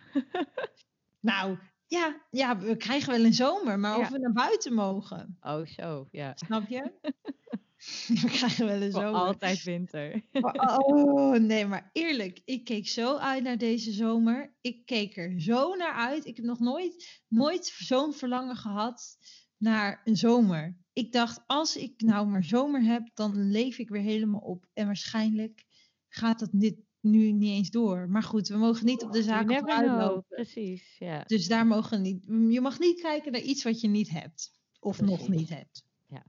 nou, 1.19 1.57
ja, 1.87 2.21
ja, 2.31 2.57
we 2.57 2.77
krijgen 2.77 3.11
wel 3.11 3.25
een 3.25 3.33
zomer, 3.33 3.79
maar 3.79 3.97
of 3.97 4.09
we 4.09 4.19
naar 4.19 4.31
buiten 4.31 4.73
mogen. 4.73 5.37
Oh, 5.41 5.65
zo, 5.65 6.07
ja. 6.11 6.31
Snap 6.35 6.67
je? 6.67 6.91
we 8.21 8.27
krijgen 8.27 8.65
wel 8.65 8.81
een 8.81 8.91
Voor 8.91 9.01
zomer. 9.01 9.19
altijd 9.19 9.63
winter. 9.63 10.21
Oh, 10.77 11.37
nee, 11.37 11.65
maar 11.65 11.89
eerlijk, 11.93 12.41
ik 12.45 12.63
keek 12.63 12.87
zo 12.87 13.17
uit 13.17 13.43
naar 13.43 13.57
deze 13.57 13.91
zomer. 13.91 14.53
Ik 14.61 14.85
keek 14.85 15.17
er 15.17 15.41
zo 15.41 15.75
naar 15.75 15.93
uit. 15.93 16.25
Ik 16.25 16.35
heb 16.35 16.45
nog 16.45 16.59
nooit, 16.59 17.21
nooit 17.27 17.73
zo'n 17.77 18.13
verlangen 18.13 18.55
gehad 18.55 19.17
naar 19.57 20.01
een 20.03 20.17
zomer. 20.17 20.77
Ik 20.99 21.11
dacht, 21.11 21.41
als 21.47 21.77
ik 21.77 22.01
nou 22.01 22.27
maar 22.27 22.43
zomer 22.43 22.83
heb, 22.83 23.09
dan 23.13 23.51
leef 23.51 23.77
ik 23.77 23.89
weer 23.89 24.01
helemaal 24.01 24.39
op. 24.39 24.65
En 24.73 24.85
waarschijnlijk 24.85 25.65
gaat 26.07 26.39
dat 26.39 26.49
dit 26.51 26.75
nu 26.99 27.31
niet 27.31 27.49
eens 27.49 27.69
door. 27.69 28.09
Maar 28.09 28.23
goed, 28.23 28.47
we 28.47 28.57
mogen 28.57 28.85
niet 28.85 29.03
op 29.03 29.11
de 29.11 29.23
never 29.23 29.45
know. 29.45 29.59
vooruitlopen. 29.59 30.25
Precies, 30.27 30.95
ja. 30.97 31.23
Dus 31.23 31.47
daar 31.47 31.67
mogen 31.67 32.01
niet. 32.01 32.23
Je 32.49 32.61
mag 32.61 32.79
niet 32.79 33.01
kijken 33.01 33.31
naar 33.31 33.41
iets 33.41 33.63
wat 33.63 33.81
je 33.81 33.87
niet 33.87 34.09
hebt. 34.09 34.51
Of 34.79 35.01
nog 35.01 35.27
niet 35.27 35.49
hebt. 35.49 35.83
Ja. 36.07 36.25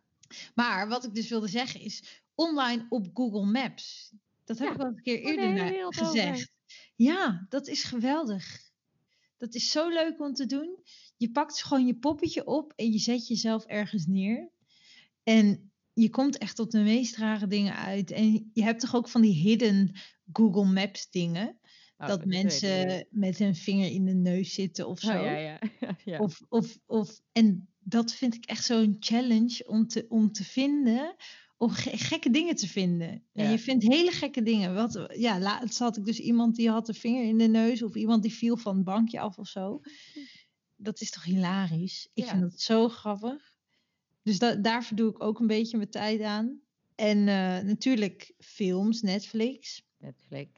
Maar 0.54 0.88
wat 0.88 1.04
ik 1.04 1.14
dus 1.14 1.28
wilde 1.28 1.48
zeggen 1.48 1.80
is, 1.80 2.22
online 2.34 2.86
op 2.88 3.08
Google 3.14 3.46
Maps. 3.46 4.12
Dat 4.44 4.58
heb 4.58 4.68
Ja, 4.68 4.74
ik 4.74 4.80
al 4.80 4.86
een 4.86 5.02
keer 5.02 5.22
de 5.22 5.42
eerder 5.42 5.94
gezegd. 5.94 6.52
Ja, 6.96 7.46
dat 7.48 7.68
is 7.68 7.84
geweldig. 7.84 8.70
Dat 9.36 9.54
is 9.54 9.70
zo 9.70 9.88
leuk 9.88 10.20
om 10.20 10.32
te 10.32 10.46
doen. 10.46 10.78
Je 11.16 11.30
pakt 11.30 11.62
gewoon 11.62 11.86
je 11.86 11.94
poppetje 11.94 12.46
op 12.46 12.72
en 12.76 12.92
je 12.92 12.98
zet 12.98 13.28
jezelf 13.28 13.64
ergens 13.64 14.06
neer. 14.06 14.50
En 15.30 15.72
je 15.92 16.10
komt 16.10 16.38
echt 16.38 16.56
tot 16.56 16.70
de 16.70 16.78
meest 16.80 17.16
rare 17.16 17.46
dingen 17.46 17.76
uit. 17.76 18.10
En 18.10 18.50
je 18.52 18.62
hebt 18.62 18.80
toch 18.80 18.94
ook 18.94 19.08
van 19.08 19.20
die 19.20 19.34
hidden 19.34 19.92
Google 20.32 20.64
Maps 20.72 21.10
dingen. 21.10 21.58
Oh, 21.98 22.06
dat 22.06 22.18
weet 22.18 22.42
mensen 22.42 23.06
met 23.10 23.38
hun 23.38 23.54
vinger 23.54 23.90
in 23.90 24.04
de 24.04 24.14
neus 24.14 24.54
zitten 24.54 24.88
of 24.88 25.00
zo. 25.00 25.08
Oh, 25.18 25.22
ja, 25.24 25.36
ja. 25.80 25.96
ja. 26.04 26.18
Of, 26.18 26.42
of, 26.48 26.78
of, 26.86 27.20
en 27.32 27.68
dat 27.78 28.12
vind 28.12 28.34
ik 28.34 28.44
echt 28.44 28.64
zo'n 28.64 28.96
challenge 29.00 29.64
om 29.66 29.86
te, 29.86 30.06
om 30.08 30.32
te 30.32 30.44
vinden, 30.44 31.14
om 31.56 31.70
ge- 31.70 31.96
gekke 31.96 32.30
dingen 32.30 32.54
te 32.56 32.68
vinden. 32.68 33.08
En 33.32 33.50
je 33.50 33.58
vindt 33.58 33.84
hele 33.84 34.10
gekke 34.10 34.42
dingen. 34.42 34.74
Wat, 34.74 35.06
ja, 35.16 35.38
laatst 35.40 35.78
had 35.78 35.96
ik 35.96 36.04
dus 36.04 36.18
iemand 36.18 36.56
die 36.56 36.70
had 36.70 36.88
een 36.88 36.94
vinger 36.94 37.24
in 37.24 37.38
de 37.38 37.48
neus 37.48 37.82
of 37.82 37.94
iemand 37.94 38.22
die 38.22 38.32
viel 38.32 38.56
van 38.56 38.74
het 38.76 38.84
bankje 38.84 39.20
af 39.20 39.38
of 39.38 39.48
zo. 39.48 39.80
Dat 40.76 41.00
is 41.00 41.10
toch 41.10 41.24
hilarisch? 41.24 42.08
Ik 42.14 42.24
vind 42.30 42.40
dat 42.42 42.60
zo 42.60 42.88
grappig. 42.88 43.49
Dus 44.22 44.38
da 44.38 44.54
daar 44.54 44.84
verdoe 44.84 45.10
ik 45.10 45.22
ook 45.22 45.38
een 45.38 45.46
beetje 45.46 45.76
mijn 45.76 45.90
tijd 45.90 46.22
aan. 46.22 46.60
En 46.94 47.18
eh, 47.28 47.60
natuurlijk 47.64 48.34
films, 48.38 49.02
Netflix. 49.02 49.84
Netflix. 49.98 50.50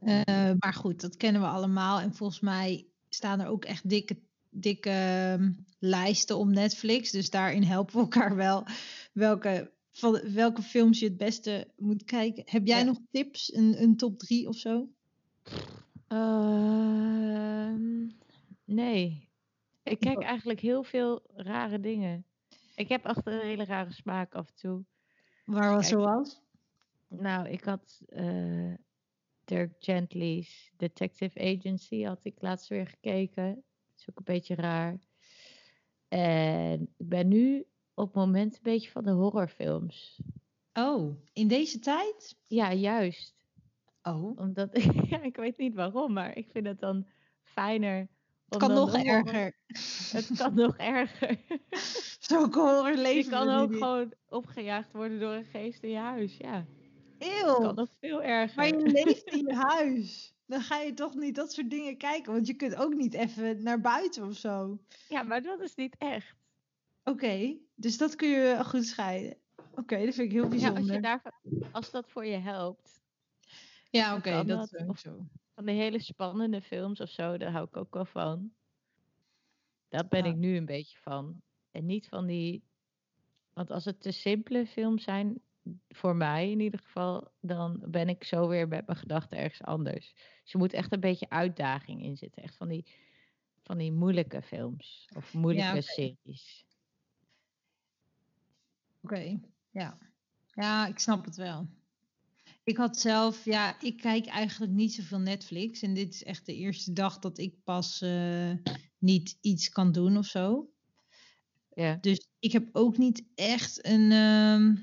Eh, 0.00 0.52
maar 0.58 0.74
goed, 0.74 1.00
dat 1.00 1.16
kennen 1.16 1.40
we 1.42 1.48
allemaal. 1.48 2.00
En 2.00 2.14
volgens 2.14 2.40
mij 2.40 2.86
staan 3.08 3.40
er 3.40 3.46
ook 3.46 3.64
echt 3.64 3.88
dikke, 3.88 4.16
dikke 4.50 4.90
ehm, 4.90 5.52
lijsten 5.78 6.38
op 6.38 6.48
Netflix. 6.48 7.10
Dus 7.10 7.30
daarin 7.30 7.62
helpen 7.62 7.94
we 7.94 8.00
elkaar 8.00 8.36
wel 8.36 8.66
welke, 9.12 9.72
van, 9.92 10.20
welke 10.32 10.62
films 10.62 10.98
je 10.98 11.04
het 11.06 11.16
beste 11.16 11.72
moet 11.76 12.04
kijken. 12.04 12.42
Heb 12.46 12.66
jij 12.66 12.78
Ja. 12.78 12.84
nog 12.84 12.98
tips? 13.10 13.54
Een, 13.54 13.82
een 13.82 13.96
top 13.96 14.18
drie 14.18 14.48
of 14.48 14.56
zo? 14.56 14.88
Ehm, 16.08 18.06
nee. 18.64 19.28
Ik 19.82 20.00
kijk 20.00 20.22
eigenlijk 20.22 20.60
heel 20.60 20.82
veel 20.82 21.22
rare 21.34 21.80
dingen. 21.80 22.24
Ik 22.74 22.88
heb 22.88 23.04
echt 23.04 23.26
een 23.26 23.40
hele 23.40 23.64
rare 23.64 23.92
smaak 23.92 24.34
af 24.34 24.48
en 24.48 24.54
toe. 24.54 24.84
Waar 25.44 25.70
was 25.74 25.88
Kijk. 25.88 26.00
zoals? 26.00 26.40
Nou, 27.08 27.48
ik 27.48 27.64
had 27.64 28.02
eh, 28.08 28.74
Dirk 29.44 29.72
Gently's 29.78 30.72
Detective 30.76 31.40
Agency 31.40 32.02
had 32.02 32.24
ik 32.24 32.34
laatst 32.38 32.68
weer 32.68 32.86
gekeken. 32.86 33.54
Dat 33.54 33.98
is 33.98 34.10
ook 34.10 34.18
een 34.18 34.34
beetje 34.34 34.54
raar. 34.54 34.98
En 36.08 36.80
ik 36.96 37.08
ben 37.08 37.28
nu 37.28 37.66
op 37.94 38.06
het 38.06 38.14
moment 38.14 38.54
een 38.54 38.62
beetje 38.62 38.90
van 38.90 39.04
de 39.04 39.10
horrorfilms. 39.10 40.20
Oh, 40.72 41.16
in 41.32 41.48
deze 41.48 41.78
tijd? 41.78 42.36
Ja, 42.46 42.72
juist. 42.72 43.44
Oh. 44.02 44.38
Omdat, 44.38 44.82
ja, 45.10 45.22
ik 45.22 45.36
weet 45.36 45.58
niet 45.58 45.74
waarom, 45.74 46.12
maar 46.12 46.36
ik 46.36 46.50
vind 46.50 46.66
het 46.66 46.80
dan 46.80 47.06
fijner. 47.42 48.08
Het 48.58 48.58
kan 48.58 48.72
nog 48.74 48.94
erger. 48.94 49.52
Het 50.12 50.30
kan 50.36 50.54
nog 50.54 50.76
erger. 50.76 51.38
Horror 52.28 52.90
Je 52.90 52.96
leven 52.96 53.30
kan 53.30 53.46
we 53.46 53.52
ook 53.52 53.72
gewoon 53.72 54.12
opgejaagd 54.28 54.92
worden 54.92 55.20
door 55.20 55.32
een 55.32 55.44
geest 55.44 55.82
in 55.82 55.90
je 55.90 55.96
huis. 55.96 56.36
Ja, 56.36 56.54
het 57.18 57.28
Eeuw. 57.42 57.54
kan 57.60 57.74
nog 57.74 57.88
veel 58.00 58.22
erger. 58.22 58.56
Maar 58.56 58.66
je 58.66 58.86
leeft 58.86 59.24
in 59.24 59.46
je 59.46 59.54
huis. 59.54 60.34
Dan 60.46 60.60
ga 60.60 60.80
je 60.80 60.94
toch 60.94 61.14
niet 61.14 61.34
dat 61.34 61.52
soort 61.52 61.70
dingen 61.70 61.96
kijken. 61.96 62.32
Want 62.32 62.46
je 62.46 62.54
kunt 62.54 62.76
ook 62.76 62.94
niet 62.94 63.14
even 63.14 63.62
naar 63.62 63.80
buiten 63.80 64.26
of 64.26 64.36
zo. 64.36 64.78
Ja, 65.08 65.22
maar 65.22 65.42
dat 65.42 65.60
is 65.60 65.74
niet 65.74 65.94
echt. 65.98 66.34
Oké, 67.04 67.56
dus 67.74 67.98
dat 67.98 68.14
kun 68.16 68.28
je 68.28 68.64
goed 68.64 68.84
scheiden. 68.86 69.36
Oké, 69.74 70.04
dat 70.04 70.14
vind 70.14 70.18
ik 70.18 70.32
heel 70.32 70.42
Ja, 70.42 70.48
bijzonder. 70.48 70.78
als, 70.82 70.90
je 70.90 71.00
daarvan, 71.00 71.32
als 71.72 71.90
dat 71.90 72.10
voor 72.10 72.26
je 72.26 72.36
helpt. 72.36 73.00
Ja, 73.90 74.16
oké, 74.16 74.30
kan 74.30 74.46
dat 74.46 74.58
dat. 74.70 74.80
is 74.80 74.88
ook 74.88 74.98
zo. 74.98 75.26
Van 75.60 75.68
de 75.68 75.74
hele 75.74 75.98
spannende 75.98 76.62
films 76.62 77.00
of 77.00 77.08
zo, 77.10 77.36
daar 77.36 77.50
hou 77.52 77.64
ik 77.66 77.76
ook 77.76 77.94
wel 77.94 78.04
van. 78.04 78.52
Dat 79.88 80.08
ben 80.08 80.24
Ja. 80.24 80.30
ik 80.30 80.36
nu 80.36 80.56
een 80.56 80.64
beetje 80.66 80.98
van. 80.98 81.42
En 81.70 81.86
niet 81.86 82.08
van 82.08 82.26
die. 82.26 82.64
Want 83.52 83.70
als 83.70 83.84
het 83.84 84.00
te 84.00 84.10
simpele 84.10 84.66
films 84.66 85.04
zijn, 85.04 85.42
voor 85.88 86.16
mij 86.16 86.50
in 86.50 86.60
ieder 86.60 86.80
geval, 86.80 87.32
dan 87.40 87.82
ben 87.86 88.08
ik 88.08 88.24
zo 88.24 88.48
weer 88.48 88.68
met 88.68 88.86
mijn 88.86 88.98
gedachten 88.98 89.38
ergens 89.38 89.62
anders. 89.62 90.12
Dus 90.42 90.52
je 90.52 90.58
moet 90.58 90.72
echt 90.72 90.92
een 90.92 91.00
beetje 91.00 91.30
uitdaging 91.30 92.02
in 92.02 92.16
zitten. 92.16 92.42
Echt 92.42 92.56
van 92.56 92.68
die, 92.68 92.86
van 93.62 93.78
die 93.78 93.92
moeilijke 93.92 94.42
films 94.42 95.08
of 95.16 95.34
moeilijke 95.34 95.80
series. 95.80 96.66
Oké, 99.02 99.40
ja. 99.70 99.98
Ja, 100.46 100.86
ik 100.86 100.98
snap 100.98 101.24
het 101.24 101.36
wel. 101.36 101.68
Ik 102.70 102.76
had 102.76 103.00
zelf, 103.00 103.44
ja, 103.44 103.80
ik 103.80 103.96
kijk 103.96 104.26
eigenlijk 104.26 104.72
niet 104.72 104.94
zoveel 104.94 105.18
Netflix. 105.18 105.82
En 105.82 105.94
dit 105.94 106.14
is 106.14 106.24
echt 106.24 106.46
de 106.46 106.54
eerste 106.54 106.92
dag 106.92 107.18
dat 107.18 107.38
ik 107.38 107.54
pas 107.64 108.00
eh, 108.00 108.52
niet 108.98 109.38
iets 109.40 109.68
kan 109.68 109.92
doen 109.92 110.16
of 110.16 110.26
zo. 110.26 110.70
Ja. 111.74 111.98
Dus 112.00 112.28
ik 112.38 112.52
heb 112.52 112.68
ook 112.72 112.98
niet 112.98 113.24
echt 113.34 113.86
een, 113.86 114.12
ehm, 114.12 114.76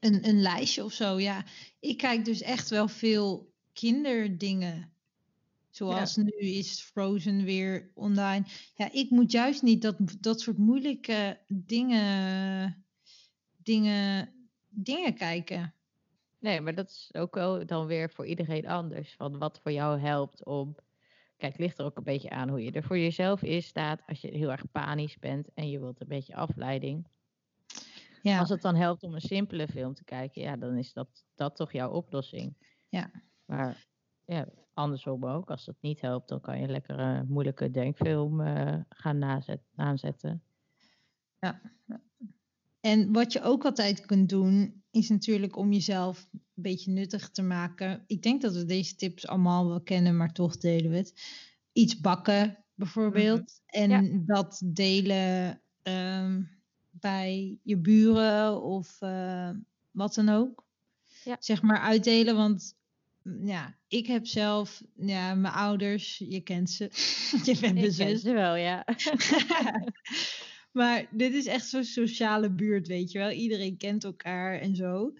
een, 0.00 0.28
een 0.28 0.42
lijstje 0.42 0.84
of 0.84 0.92
zo. 0.92 1.18
Ja, 1.20 1.44
ik 1.80 1.96
kijk 1.96 2.24
dus 2.24 2.40
echt 2.40 2.68
wel 2.68 2.88
veel 2.88 3.52
kinderdingen. 3.72 4.92
Zoals 5.70 6.16
nu 6.16 6.38
is 6.38 6.80
Frozen 6.80 7.44
weer 7.44 7.90
online. 7.94 8.44
Ja, 8.74 8.92
ik 8.92 9.10
moet 9.10 9.32
juist 9.32 9.62
niet 9.62 9.82
dat, 9.82 9.96
dat 10.20 10.40
soort 10.40 10.58
moeilijke 10.58 11.40
dingen, 11.48 12.84
dingen, 13.62 14.32
dingen 14.68 15.14
kijken. 15.14 15.74
Nee, 16.42 16.60
maar 16.60 16.74
dat 16.74 16.88
is 16.88 17.10
ook 17.12 17.34
wel 17.34 17.66
dan 17.66 17.86
weer 17.86 18.10
voor 18.10 18.26
iedereen 18.26 18.68
anders. 18.68 19.14
Van 19.14 19.38
wat 19.38 19.60
voor 19.62 19.72
jou 19.72 20.00
helpt 20.00 20.44
om. 20.44 20.74
Kijk, 21.36 21.52
het 21.52 21.60
ligt 21.60 21.78
er 21.78 21.84
ook 21.84 21.96
een 21.96 22.02
beetje 22.02 22.30
aan 22.30 22.48
hoe 22.48 22.64
je 22.64 22.72
er 22.72 22.82
voor 22.82 22.98
jezelf 22.98 23.42
in 23.42 23.62
staat. 23.62 24.02
Als 24.06 24.20
je 24.20 24.28
heel 24.28 24.50
erg 24.50 24.70
panisch 24.70 25.18
bent 25.18 25.48
en 25.54 25.70
je 25.70 25.80
wilt 25.80 26.00
een 26.00 26.08
beetje 26.08 26.34
afleiding. 26.34 27.06
Ja, 28.22 28.38
Als 28.38 28.48
het 28.48 28.62
dan 28.62 28.74
helpt 28.74 29.02
om 29.02 29.14
een 29.14 29.20
simpele 29.20 29.68
film 29.68 29.94
te 29.94 30.04
kijken, 30.04 30.42
ja, 30.42 30.56
dan 30.56 30.76
is 30.76 30.92
dat, 30.92 31.24
dat 31.34 31.56
toch 31.56 31.72
jouw 31.72 31.90
oplossing. 31.90 32.54
Ja. 32.88 33.10
Maar 33.44 33.86
ja, 34.24 34.48
andersom 34.74 35.24
ook. 35.24 35.50
Als 35.50 35.64
dat 35.64 35.76
niet 35.80 36.00
helpt, 36.00 36.28
dan 36.28 36.40
kan 36.40 36.60
je 36.60 36.66
lekker 36.68 36.98
een 36.98 37.26
moeilijke 37.26 37.70
denkfilm 37.70 38.40
eh, 38.40 38.80
gaan 38.88 39.18
nazet, 39.18 39.62
aanzetten. 39.74 40.42
En 42.80 43.12
wat 43.12 43.32
je 43.32 43.42
ook 43.42 43.64
altijd 43.64 44.06
kunt 44.06 44.28
doen, 44.28 44.81
is 44.92 45.08
natuurlijk 45.08 45.56
om 45.56 45.72
jezelf 45.72 46.28
een 46.32 46.40
beetje 46.54 46.90
nuttig 46.90 47.30
te 47.30 47.42
maken. 47.42 48.04
Ik 48.06 48.22
denk 48.22 48.42
dat 48.42 48.54
we 48.54 48.64
deze 48.64 48.94
tips 48.94 49.26
allemaal 49.26 49.68
wel 49.68 49.80
kennen, 49.82 50.16
maar 50.16 50.32
toch 50.32 50.56
delen 50.56 50.90
we 50.90 50.96
het. 50.96 51.14
Iets 51.72 52.00
bakken, 52.00 52.64
bijvoorbeeld. 52.74 53.60
En 53.66 53.90
Ja. 53.90 54.02
dat 54.26 54.62
delen 54.64 55.60
ehm, 55.82 56.42
bij 56.90 57.58
je 57.62 57.76
buren 57.78 58.62
of 58.62 58.96
eh, 59.00 59.50
wat 59.90 60.14
dan 60.14 60.28
ook. 60.28 60.64
Ja. 61.24 61.36
Zeg 61.40 61.62
maar 61.62 61.78
uitdelen, 61.80 62.36
want 62.36 62.76
mm, 63.22 63.46
ja, 63.46 63.78
ik 63.88 64.06
heb 64.06 64.26
zelf, 64.26 64.82
ja, 64.96 65.34
mijn 65.34 65.54
ouders, 65.54 66.18
je 66.28 66.40
kent 66.40 66.70
ze. 66.70 66.84
je 67.44 67.58
bent 67.60 67.60
mijn 67.60 67.76
Ik 67.76 67.82
ken 67.82 67.92
zus. 67.92 68.20
ze 68.20 68.32
wel, 68.32 68.54
ja. 68.54 68.84
maar 70.72 71.06
dit 71.10 71.34
is 71.34 71.46
echt 71.46 71.68
zo'n 71.68 71.84
sociale 71.84 72.50
buurt, 72.50 72.86
weet 72.86 73.12
je 73.12 73.18
wel. 73.18 73.30
Iedereen 73.30 73.76
kent 73.76 74.04
elkaar 74.04 74.58
en 74.58 74.76
zo. 74.76 75.12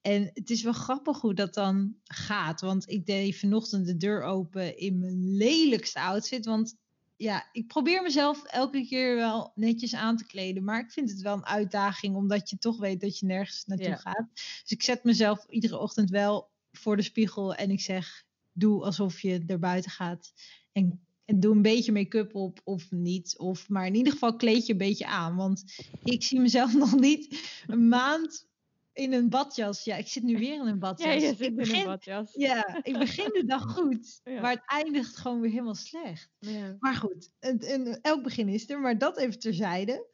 En 0.00 0.30
het 0.34 0.50
is 0.50 0.62
wel 0.62 0.72
grappig 0.72 1.20
hoe 1.20 1.34
dat 1.34 1.54
dan 1.54 1.96
gaat. 2.04 2.60
Want 2.60 2.88
ik 2.90 3.06
deed 3.06 3.36
vanochtend 3.38 3.86
de 3.86 3.96
deur 3.96 4.22
open 4.22 4.76
in 4.78 4.98
mijn 4.98 5.36
lelijkste 5.36 6.00
outfit. 6.00 6.44
Want 6.44 6.76
ja, 7.16 7.48
ik 7.52 7.66
probeer 7.66 8.02
mezelf 8.02 8.44
elke 8.44 8.86
keer 8.86 9.16
wel 9.16 9.52
netjes 9.54 9.94
aan 9.94 10.16
te 10.16 10.26
kleden. 10.26 10.64
Maar 10.64 10.80
ik 10.80 10.90
vind 10.90 11.10
het 11.10 11.20
wel 11.20 11.34
een 11.36 11.46
uitdaging, 11.46 12.16
omdat 12.16 12.50
je 12.50 12.58
toch 12.58 12.78
weet 12.78 13.00
dat 13.00 13.18
je 13.18 13.26
nergens 13.26 13.64
naartoe 13.66 13.86
Ja. 13.88 13.96
gaat. 13.96 14.28
Dus 14.34 14.70
ik 14.70 14.82
zet 14.82 15.04
mezelf 15.04 15.46
iedere 15.48 15.78
ochtend 15.78 16.10
wel 16.10 16.50
voor 16.72 16.96
de 16.96 17.02
spiegel 17.02 17.54
en 17.54 17.70
ik 17.70 17.80
zeg: 17.80 18.24
Doe 18.52 18.84
alsof 18.84 19.20
je 19.20 19.42
er 19.46 19.58
buiten 19.58 19.90
gaat. 19.90 20.32
En, 20.72 20.84
en 20.84 21.07
doe 21.36 21.54
een 21.54 21.62
beetje 21.62 21.92
make-up 21.92 22.34
op 22.34 22.60
of 22.64 22.90
niet. 22.90 23.38
Of, 23.38 23.68
maar 23.68 23.86
in 23.86 23.94
ieder 23.94 24.12
geval 24.12 24.36
kleed 24.36 24.66
je 24.66 24.72
een 24.72 24.78
beetje 24.78 25.06
aan. 25.06 25.36
Want 25.36 25.64
ik 26.04 26.22
zie 26.22 26.40
mezelf 26.40 26.74
nog 26.84 26.94
niet 26.98 27.50
een 27.66 27.88
maand 27.88 28.46
in 28.92 29.12
een 29.12 29.28
badjas. 29.28 29.84
Ja, 29.84 29.96
ik 29.96 30.06
zit 30.08 30.22
nu 30.22 30.38
weer 30.38 30.54
in 30.60 30.66
een 30.66 30.78
badjas. 30.78 31.06
Ja, 31.14 31.20
je 31.20 31.26
Ik 31.32 31.38
in 31.38 31.54
begin- 31.56 31.78
een 31.78 31.84
badjas. 31.84 32.32
ja, 32.34 32.80
ik 32.82 32.98
begin 32.98 33.30
de 33.32 33.44
dag 33.46 33.62
goed, 33.62 34.20
Ja. 34.24 34.40
maar 34.40 34.50
het 34.50 34.62
eindigt 34.66 35.16
gewoon 35.16 35.40
weer 35.40 35.50
helemaal 35.50 35.74
slecht. 35.74 36.30
Ja. 36.38 36.76
Maar 36.80 36.94
goed, 36.94 37.30
en, 37.38 37.58
en 37.58 38.00
elk 38.00 38.22
begin 38.22 38.48
is 38.48 38.70
er, 38.70 38.80
maar 38.80 38.98
dat 38.98 39.18
even 39.18 39.38
terzijde. 39.38 40.06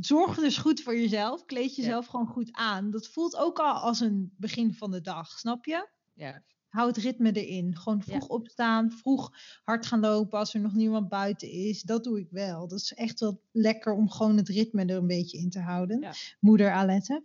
Zorg 0.00 0.36
dus 0.38 0.56
goed 0.58 0.80
voor 0.82 0.96
jezelf. 0.96 1.44
Kleed 1.44 1.76
jezelf 1.76 2.06
gewoon 2.06 2.26
goed 2.26 2.48
aan. 2.52 2.90
Dat 2.90 3.08
voelt 3.08 3.36
ook 3.36 3.58
al 3.58 3.72
als 3.74 4.00
een 4.00 4.32
begin 4.36 4.74
van 4.74 4.90
de 4.90 5.00
dag, 5.00 5.38
snap 5.38 5.64
je? 5.64 5.88
Ja. 6.14 6.42
Hou 6.68 6.88
het 6.88 6.96
ritme 6.96 7.32
erin. 7.32 7.76
Gewoon 7.76 8.02
vroeg 8.02 8.28
opstaan, 8.28 8.90
vroeg 8.92 9.32
hard 9.64 9.86
gaan 9.86 10.00
lopen 10.00 10.38
als 10.38 10.54
er 10.54 10.60
nog 10.60 10.74
niemand 10.74 11.08
buiten 11.08 11.50
is. 11.50 11.82
Dat 11.82 12.04
doe 12.04 12.20
ik 12.20 12.30
wel. 12.30 12.68
Dat 12.68 12.78
is 12.80 12.94
echt 12.94 13.20
wel 13.20 13.42
lekker 13.52 13.92
om 13.92 14.10
gewoon 14.10 14.36
het 14.36 14.48
ritme 14.48 14.84
er 14.84 14.96
een 14.96 15.06
beetje 15.06 15.38
in 15.38 15.50
te 15.50 15.60
houden. 15.60 16.00
Ja. 16.00 16.12
Moeder 16.40 16.70
Alette. 16.70 17.22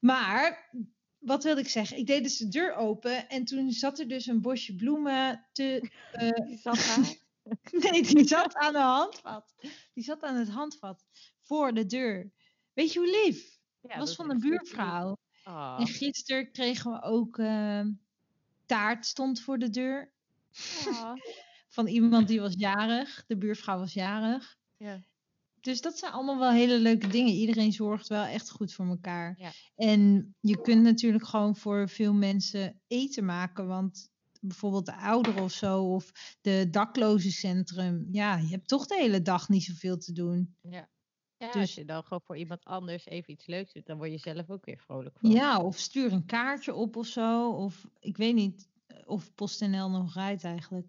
Maar 0.00 0.70
wat 1.18 1.44
wilde 1.44 1.60
ik 1.60 1.68
zeggen? 1.68 1.98
Ik 1.98 2.06
deed 2.06 2.22
dus 2.22 2.36
de 2.36 2.48
deur 2.48 2.74
open 2.74 3.28
en 3.28 3.44
toen 3.44 3.70
zat 3.70 3.98
er 3.98 4.08
dus 4.08 4.26
een 4.26 4.40
bosje 4.40 4.74
bloemen 4.74 5.46
te. 5.52 5.90
eh, 6.12 6.46
Die 6.46 6.58
zat 6.58 6.76
daar. 6.76 7.14
nee, 7.92 8.02
die 8.02 8.26
zat 8.26 8.54
aan 8.54 8.72
de 8.72 8.78
handvat. 8.78 9.54
Die 9.94 10.04
zat 10.04 10.22
aan 10.22 10.36
het 10.36 10.48
handvat 10.48 11.04
voor 11.42 11.74
de 11.74 11.86
deur. 11.86 12.32
Weet 12.72 12.92
je 12.92 12.98
hoe 12.98 13.24
lief? 13.24 13.58
Ja, 13.80 13.88
Dat 13.88 13.98
was 13.98 14.10
is 14.10 14.16
van 14.16 14.30
een 14.30 14.40
buurvrouw. 14.40 15.16
Oh. 15.44 15.76
En 15.78 15.86
gisteren 15.86 16.52
kregen 16.52 16.92
we 16.92 17.02
ook 17.02 17.38
eh, 17.38 17.84
taart 18.66 19.06
stond 19.06 19.40
voor 19.40 19.58
de 19.58 19.70
deur. 19.70 20.12
Oh. 20.86 21.12
Van 21.76 21.86
iemand 21.86 22.28
die 22.28 22.40
was 22.40 22.54
jarig. 22.56 23.24
De 23.26 23.36
buurvrouw 23.36 23.78
was 23.78 23.92
jarig. 23.92 24.56
Ja. 24.76 25.00
Dus 25.60 25.80
dat 25.80 25.98
zijn 25.98 26.12
allemaal 26.12 26.38
wel 26.38 26.50
hele 26.50 26.78
leuke 26.78 27.06
dingen. 27.06 27.32
Iedereen 27.32 27.72
zorgt 27.72 28.08
wel 28.08 28.24
echt 28.24 28.50
goed 28.50 28.72
voor 28.72 28.86
elkaar. 28.86 29.34
Ja. 29.38 29.52
En 29.74 30.34
je 30.40 30.60
kunt 30.60 30.82
natuurlijk 30.82 31.26
gewoon 31.26 31.56
voor 31.56 31.88
veel 31.88 32.14
mensen 32.14 32.80
eten 32.86 33.24
maken. 33.24 33.66
Want 33.66 34.10
bijvoorbeeld 34.40 34.86
de 34.86 34.96
ouderen 34.96 35.42
of 35.42 35.52
zo, 35.52 35.82
of 35.82 36.12
de 36.40 36.68
daklozencentrum. 36.70 38.06
Ja, 38.10 38.36
je 38.36 38.48
hebt 38.48 38.68
toch 38.68 38.86
de 38.86 38.96
hele 38.96 39.22
dag 39.22 39.48
niet 39.48 39.64
zoveel 39.64 39.98
te 39.98 40.12
doen. 40.12 40.56
Ja, 40.60 40.88
als 41.38 41.52
Dus- 41.52 41.74
je 41.74 41.84
dan 41.84 42.02
gewoon 42.02 42.20
voor 42.22 42.36
iemand 42.36 42.64
anders 42.64 43.06
even 43.06 43.32
iets 43.32 43.46
leuks 43.46 43.72
doet, 43.72 43.86
dan 43.86 43.96
word 43.96 44.10
je 44.10 44.18
zelf 44.18 44.50
ook 44.50 44.64
weer 44.64 44.78
vrolijk 44.78 45.18
van. 45.18 45.30
Ja, 45.30 45.60
of 45.62 45.78
stuur 45.78 46.12
een 46.12 46.26
kaartje 46.26 46.74
op 46.74 46.96
of 46.96 47.06
zo. 47.06 47.50
Of 47.52 47.86
ik 47.98 48.16
weet 48.16 48.34
niet 48.34 48.68
of 49.04 49.34
PostNL 49.34 49.90
nog 49.90 50.14
rijdt 50.14 50.44
eigenlijk. 50.44 50.86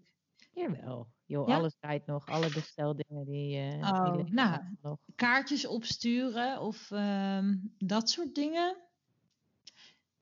Jawel. 0.52 1.08
Joh, 1.26 1.48
Ja? 1.48 1.56
alles 1.56 1.76
rijdt 1.80 2.06
nog. 2.06 2.26
Alle 2.26 2.52
besteldingen 2.52 3.24
die, 3.26 3.56
eh 3.58 3.92
Oh, 3.92 4.14
liggen 4.16 4.34
nou. 4.34 4.62
nog. 4.82 4.98
kaartjes 5.14 5.66
opsturen 5.66 6.60
of 6.60 6.90
ehm, 6.90 7.56
dat 7.78 8.10
soort 8.10 8.34
dingen. 8.34 8.76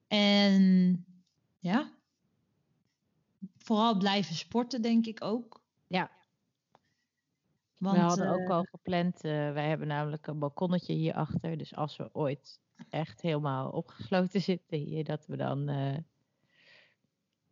En 0.06 1.04
ja, 1.58 1.92
vooral 3.56 3.96
blijven 3.96 4.34
sporten, 4.34 4.82
denk 4.82 5.06
ik 5.06 5.24
ook. 5.24 5.60
Ja. 5.86 6.10
Want 7.86 7.98
we 7.98 8.02
hadden 8.04 8.26
eh, 8.26 8.32
ook 8.32 8.48
al 8.48 8.66
gepland, 8.70 9.24
eh, 9.24 9.30
wij 9.30 9.68
hebben 9.68 9.86
namelijk 9.86 10.26
een 10.26 10.38
balkonnetje 10.38 10.92
hierachter. 10.92 11.58
Dus 11.58 11.74
als 11.74 11.96
we 11.96 12.08
ooit 12.12 12.60
echt 12.90 13.20
helemaal 13.20 13.70
opgesloten 13.70 14.40
zitten 14.52 14.78
hier, 14.78 15.04
dat 15.04 15.26
we 15.26 15.36
dan 15.36 15.68
eh, 15.68 15.96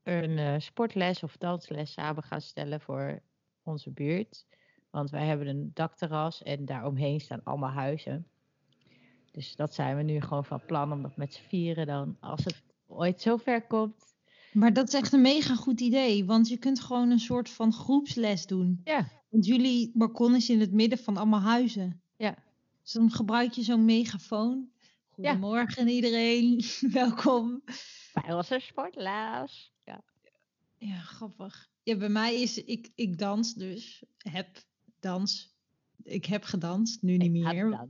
een 0.02 0.38
eh, 0.38 0.54
sportles 0.58 1.22
of 1.22 1.36
dansles 1.36 1.92
samen 1.92 2.22
gaan 2.22 2.40
stellen 2.40 2.80
voor 2.80 3.22
onze 3.62 3.90
buurt. 3.90 4.46
Want 4.90 5.10
wij 5.10 5.26
hebben 5.26 5.46
een 5.46 5.70
dakterras 5.74 6.42
en 6.42 6.64
daaromheen 6.64 7.20
staan 7.20 7.44
allemaal 7.44 7.70
huizen. 7.70 8.26
Dus 9.32 9.56
dat 9.56 9.74
zijn 9.74 9.96
we 9.96 10.02
nu 10.02 10.20
gewoon 10.20 10.44
van 10.44 10.64
plan 10.66 10.92
om 10.92 11.02
dat 11.02 11.16
met 11.16 11.34
z'n 11.34 11.48
vieren 11.48 11.86
dan, 11.86 12.16
als 12.20 12.44
het 12.44 12.62
ooit 12.86 13.20
zover 13.20 13.66
komt. 13.66 14.14
Maar 14.52 14.72
dat 14.72 14.88
is 14.88 14.94
echt 14.94 15.12
een 15.12 15.20
mega 15.20 15.54
goed 15.54 15.80
idee, 15.80 16.24
want 16.24 16.48
je 16.48 16.56
kunt 16.56 16.80
gewoon 16.80 17.10
een 17.10 17.18
soort 17.18 17.50
van 17.50 17.72
groepsles 17.72 18.46
doen. 18.46 18.80
Ja, 18.84 19.06
Want 19.34 19.46
jullie 19.46 19.90
balkon 19.94 20.34
is 20.34 20.50
in 20.50 20.60
het 20.60 20.72
midden 20.72 20.98
van 20.98 21.16
allemaal 21.16 21.40
huizen. 21.40 22.00
ja. 22.16 22.36
Dus 22.82 22.92
dan 22.92 23.10
gebruik 23.10 23.52
je 23.52 23.62
zo'n 23.62 23.84
megafoon. 23.84 24.70
Goedemorgen 25.08 25.88
iedereen, 25.88 26.64
welkom. 27.00 27.62
Bij 28.12 28.34
onze 28.34 28.58
sportles. 28.60 29.72
Ja. 29.84 30.02
Ja, 30.78 31.00
grappig. 31.00 31.70
Ja, 31.82 31.96
bij 31.96 32.08
mij 32.08 32.40
is, 32.40 32.64
ik, 32.64 32.90
ik 32.94 33.18
dans 33.18 33.54
dus, 33.54 34.04
heb 34.16 34.62
dans. 35.00 35.54
Ik 36.02 36.24
heb 36.24 36.44
gedanst, 36.44 37.02
nu 37.02 37.16
niet 37.16 37.22
Ik 37.22 37.30
meer. 37.30 37.88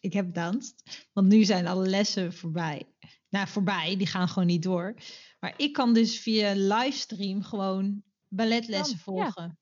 Ik 0.00 0.12
heb 0.12 0.34
danst, 0.34 1.06
want 1.12 1.28
nu 1.28 1.44
zijn 1.44 1.66
alle 1.66 1.88
lessen 1.88 2.32
voorbij. 2.32 2.86
Nou, 3.28 3.48
voorbij, 3.48 3.96
die 3.96 4.06
gaan 4.06 4.28
gewoon 4.28 4.48
niet 4.48 4.62
door. 4.62 4.94
Maar 5.40 5.54
ik 5.56 5.72
kan 5.72 5.94
dus 5.94 6.18
via 6.18 6.52
livestream 6.52 7.42
gewoon 7.42 8.02
balletlessen 8.28 9.00
Kan, 9.04 9.14
ja. 9.14 9.56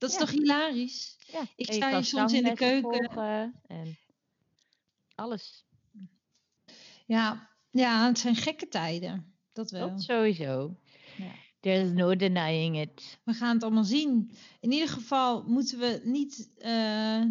Dat 0.00 0.10
is 0.10 0.16
Ja. 0.16 0.20
toch 0.20 0.30
hilarisch? 0.30 1.16
Ja, 1.26 1.42
Ik 1.56 1.72
sta 1.72 1.90
hier 1.90 2.04
soms 2.04 2.32
in 2.32 2.42
de 2.44 2.52
keuken. 2.54 3.54
en 3.66 3.98
alles. 5.14 5.64
Ja, 7.06 7.50
ja, 7.70 8.06
het 8.06 8.18
zijn 8.18 8.36
gekke 8.36 8.68
tijden. 8.68 9.34
Dat 9.52 9.70
wel. 9.70 9.88
Dat 9.88 10.02
sowieso. 10.02 10.76
Ja. 11.16 11.32
There's 11.60 11.90
no 11.92 12.16
denying 12.16 12.78
it. 12.80 13.18
We 13.24 13.32
gaan 13.32 13.54
het 13.54 13.62
allemaal 13.62 13.84
zien. 13.84 14.30
In 14.60 14.72
ieder 14.72 14.88
geval 14.88 15.42
moeten 15.42 15.78
we 15.78 16.00
niet 16.04 16.50
eh, 16.58 17.22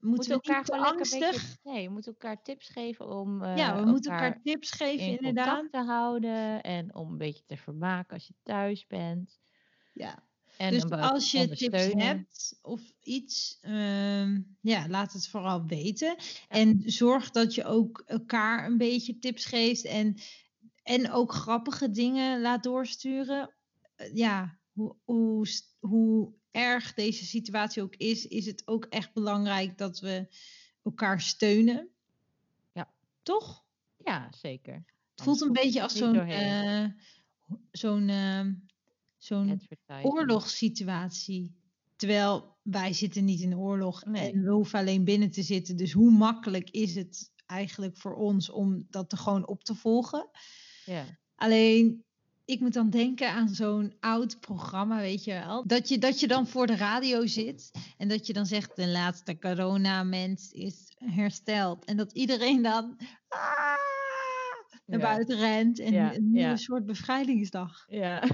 moeten 0.00 0.28
we 0.28 0.34
elkaar 0.42 0.60
niet 0.60 0.70
angstig? 0.70 1.30
beetje... 1.30 1.58
Nee, 1.62 1.86
we 1.86 1.92
moeten 1.92 2.12
elkaar 2.12 2.42
tips 2.42 2.68
geven 2.68 3.08
om 3.08 3.42
eh, 3.42 3.56
Ja, 3.56 3.80
we 3.84 3.90
moeten 3.90 4.12
elkaar 4.12 4.40
tips 4.42 4.70
geven, 4.70 5.06
in 5.06 5.18
inderdaad. 5.18 5.70
te 5.72 5.78
houden. 5.78 6.62
En 6.62 6.94
om 6.94 7.10
een 7.10 7.18
beetje 7.18 7.44
te 7.46 7.56
vermaken 7.56 8.14
als 8.14 8.26
je 8.26 8.34
thuis 8.42 8.86
bent. 8.86 9.40
Ja. 9.92 10.28
En 10.60 10.72
Dus 10.72 10.90
als 10.90 11.30
je 11.30 11.48
tips 11.48 11.92
hebt 11.92 12.58
of 12.62 12.80
iets, 13.02 13.58
ehm, 13.60 14.40
ja, 14.60 14.88
laat 14.88 15.12
het 15.12 15.28
vooral 15.28 15.66
weten. 15.66 16.16
En 16.48 16.82
zorg 16.84 17.30
dat 17.30 17.54
je 17.54 17.64
ook 17.64 18.02
elkaar 18.06 18.66
een 18.66 18.76
beetje 18.76 19.18
tips 19.18 19.44
geeft 19.44 19.84
en, 19.84 20.16
en 20.82 21.10
ook 21.10 21.32
grappige 21.32 21.90
dingen 21.90 22.40
laat 22.40 22.62
doorsturen. 22.62 23.54
Eh, 23.96 24.14
Ja, 24.14 24.58
hoe, 24.72 24.96
hoe, 25.04 25.46
hoe 25.78 26.32
erg 26.50 26.94
deze 26.94 27.24
situatie 27.24 27.82
ook 27.82 27.96
is, 27.96 28.26
is 28.26 28.46
het 28.46 28.62
ook 28.66 28.84
echt 28.84 29.12
belangrijk 29.12 29.78
dat 29.78 30.00
we 30.00 30.26
elkaar 30.82 31.20
steunen. 31.20 31.88
Ja. 32.72 32.90
Toch? 33.22 33.64
Ja, 34.04 34.28
zeker. 34.40 34.84
Het 35.14 35.22
voelt 35.24 35.40
een 35.40 35.52
beetje 35.52 35.82
als 35.82 35.96
zo'n 35.96 36.18
eh, 36.18 36.84
zo'n 37.70 38.08
ehm, 38.08 38.52
zo'n 39.20 39.60
oorlogssituatie. 40.02 41.58
Terwijl 41.96 42.56
wij 42.62 42.92
zitten 42.92 43.24
niet 43.24 43.40
in 43.40 43.56
oorlog 43.56 44.04
Nee. 44.04 44.32
en 44.32 44.42
we 44.42 44.50
hoeven 44.50 44.78
alleen 44.78 45.04
binnen 45.04 45.30
te 45.30 45.42
zitten. 45.42 45.76
Dus 45.76 45.92
hoe 45.92 46.10
makkelijk 46.10 46.70
is 46.70 46.94
het 46.94 47.30
eigenlijk 47.46 47.96
voor 47.96 48.14
ons 48.14 48.50
om 48.50 48.86
dat 48.90 49.12
er 49.12 49.18
gewoon 49.18 49.46
op 49.46 49.64
te 49.64 49.74
volgen? 49.74 50.30
Ja. 50.84 51.04
Alleen, 51.34 52.04
ik 52.44 52.60
moet 52.60 52.72
dan 52.72 52.90
denken 52.90 53.30
aan 53.30 53.48
zo'n 53.48 53.94
oud 54.00 54.40
programma, 54.40 55.00
weet 55.00 55.24
je 55.24 55.32
wel. 55.32 55.66
Dat 55.66 55.88
je, 55.88 55.98
dat 55.98 56.20
je 56.20 56.26
dan 56.28 56.46
voor 56.46 56.66
de 56.66 56.76
radio 56.76 57.26
zit 57.26 57.70
en 57.96 58.08
dat 58.08 58.26
je 58.26 58.32
dan 58.32 58.46
zegt, 58.46 58.76
de 58.76 58.88
laatste 58.88 59.38
coronamens 59.38 60.50
is 60.50 60.92
hersteld. 60.96 61.84
En 61.84 61.96
dat 61.96 62.12
iedereen 62.12 62.62
dan 62.62 62.98
ah, 63.28 63.69
naar 64.90 65.00
Ja. 65.00 65.12
buiten 65.14 65.36
rent 65.38 65.78
en 65.78 65.92
Ja, 65.92 66.14
een 66.14 66.30
nieuwe 66.30 66.56
soort 66.56 66.86
bevrijdingsdag. 66.86 67.84
Ja. 67.88 68.22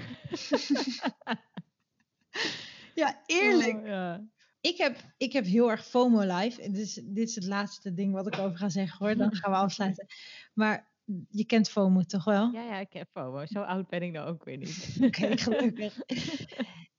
Ja, 2.95 3.23
eerlijk. 3.27 3.77
Oh, 3.77 3.87
ja. 3.87 4.25
Ik 4.61 4.77
heb, 4.77 4.97
ik 5.17 5.33
heb 5.33 5.45
heel 5.45 5.71
erg 5.71 5.87
FOMO 5.87 6.21
live. 6.21 6.63
En 6.63 6.73
dit 6.73 6.83
is, 6.83 6.95
dit 7.05 7.29
is 7.29 7.35
het 7.35 7.45
laatste 7.45 7.95
ding 7.95 8.13
wat 8.13 8.27
ik 8.27 8.39
over 8.39 8.59
ga 8.59 8.69
zeggen 8.69 9.07
hoor. 9.07 9.17
Dan 9.17 9.35
gaan 9.35 9.51
we 9.51 9.57
afsluiten. 9.57 10.07
Maar 10.55 10.89
je 11.31 11.45
kent 11.45 11.69
FOMO 11.71 12.03
toch 12.03 12.25
wel? 12.25 12.51
ja, 12.53 12.63
ja, 12.63 12.79
ik 12.79 12.93
heb 12.93 13.09
FOMO. 13.13 13.47
Zo 13.47 13.61
oud 13.61 13.89
ben 13.89 14.03
ik 14.03 14.13
nou 14.13 14.29
ook 14.29 14.45
weer 14.45 14.57
niet. 14.57 14.97
Oké, 15.03 15.37
gelukkig. 15.37 15.99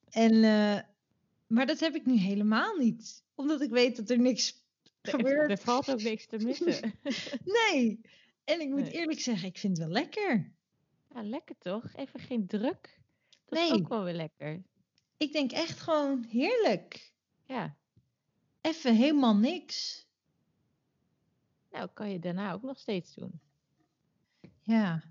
En, 0.09 0.31
eh, 0.43 0.79
maar 1.47 1.65
dat 1.65 1.79
heb 1.79 1.95
ik 1.95 2.05
nu 2.05 2.17
helemaal 2.17 2.75
niet. 2.75 3.23
Omdat 3.35 3.61
ik 3.61 3.69
weet 3.69 3.95
dat 3.95 4.09
er 4.09 4.19
niks 4.19 4.65
gebeurt. 5.01 5.49
er 5.51 5.57
valt 5.57 5.89
ook 5.91 6.01
niks 6.01 6.25
te 6.27 6.37
missen. 6.37 6.93
Nee. 7.71 8.01
En 8.47 8.61
ik 8.61 8.69
moet 8.69 8.81
Nee. 8.81 8.91
eerlijk 8.91 9.19
zeggen, 9.19 9.47
ik 9.47 9.57
vind 9.57 9.77
het 9.77 9.87
wel 9.87 9.95
lekker. 9.95 10.51
Ja, 11.13 11.23
lekker 11.23 11.55
toch? 11.57 11.93
Even 11.95 12.19
geen 12.19 12.47
druk. 12.47 12.99
Dat 13.45 13.59
is 13.59 13.71
ook 13.71 13.87
wel 13.87 14.03
weer 14.03 14.13
lekker. 14.13 14.63
Ik 15.17 15.31
denk 15.31 15.51
echt 15.51 15.79
gewoon 15.79 16.23
heerlijk. 16.23 17.13
Ja. 17.45 17.75
Even 18.61 18.95
helemaal 18.95 19.35
niks. 19.35 20.07
Nou, 21.71 21.89
kan 21.93 22.09
je 22.11 22.19
daarna 22.19 22.51
ook 22.53 22.61
nog 22.61 22.79
steeds 22.79 23.13
doen. 23.13 23.39
Ja. 24.61 25.03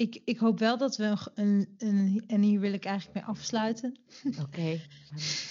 Ik, 0.00 0.20
ik 0.24 0.38
hoop 0.38 0.58
wel 0.58 0.78
dat 0.78 0.96
we 0.96 1.16
een, 1.34 1.74
een. 1.78 2.24
En 2.26 2.42
hier 2.42 2.60
wil 2.60 2.72
ik 2.72 2.84
eigenlijk 2.84 3.14
mee 3.18 3.24
afsluiten. 3.34 3.98
Oké. 4.42 4.80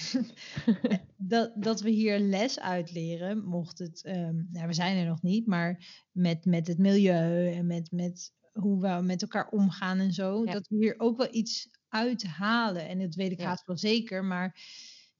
dat, 1.17 1.51
dat 1.55 1.81
we 1.81 1.89
hier 1.89 2.19
les 2.19 2.59
uitleren, 2.59 3.43
mocht 3.43 3.79
het, 3.79 4.03
ehm, 4.03 4.35
nou, 4.51 4.67
we 4.67 4.73
zijn 4.73 4.97
er 4.97 5.05
nog 5.05 5.21
niet, 5.21 5.45
maar 5.47 5.85
met, 6.11 6.45
met 6.45 6.67
het 6.67 6.77
milieu 6.77 7.51
en 7.53 7.67
met, 7.67 7.91
met 7.91 8.33
hoe 8.53 8.81
we 8.81 9.01
met 9.03 9.21
elkaar 9.21 9.49
omgaan 9.49 9.99
en 9.99 10.13
zo, 10.13 10.43
Ja. 10.45 10.51
dat 10.53 10.67
we 10.67 10.75
hier 10.75 10.95
ook 10.97 11.17
wel 11.17 11.33
iets 11.33 11.69
uithalen. 11.89 12.87
En 12.87 12.99
dat 12.99 13.15
weet 13.15 13.31
ik 13.31 13.39
Ja. 13.39 13.45
haast 13.45 13.65
wel 13.65 13.77
zeker, 13.77 14.25
maar 14.25 14.45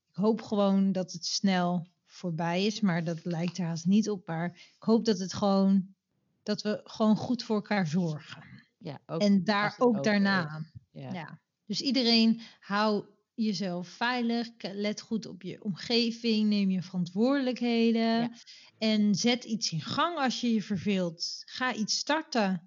ik 0.10 0.16
hoop 0.16 0.42
gewoon 0.42 0.92
dat 0.92 1.12
het 1.12 1.26
snel 1.26 1.88
voorbij 2.06 2.66
is, 2.66 2.82
maar 2.82 3.04
dat 3.04 3.26
lijkt 3.26 3.58
er 3.58 3.66
haast 3.66 3.86
niet 3.86 4.10
op. 4.10 4.28
Maar 4.28 4.50
ik 4.76 4.84
hoop 4.84 5.06
dat 5.06 5.20
het 5.20 5.34
gewoon, 5.34 5.96
dat 6.44 6.62
we 6.62 6.82
gewoon 6.84 7.16
goed 7.16 7.44
voor 7.44 7.56
elkaar 7.56 7.88
zorgen. 7.88 8.49
Ja, 8.80 9.00
ook 9.06 9.22
en 9.22 9.44
daar 9.44 9.76
ook 9.78 10.04
daarna. 10.04 10.66
Ja. 10.92 11.14
Ja. 11.14 11.40
Dus 11.66 11.82
iedereen 11.82 12.42
hou 12.60 13.06
jezelf 13.34 13.88
veilig, 13.88 14.48
let 14.58 15.02
goed 15.02 15.26
op 15.26 15.42
je 15.42 15.64
omgeving, 15.64 16.50
neem 16.50 16.70
je 16.70 16.82
verantwoordelijkheden 16.82 18.02
Ja. 18.02 18.32
en 18.78 19.16
zet 19.16 19.44
iets 19.44 19.72
in 19.72 19.82
gang 19.82 20.18
als 20.18 20.42
je 20.42 20.54
je 20.54 20.62
verveelt. 20.64 21.42
Ga 21.46 21.74
iets 21.74 21.98
starten, 21.98 22.64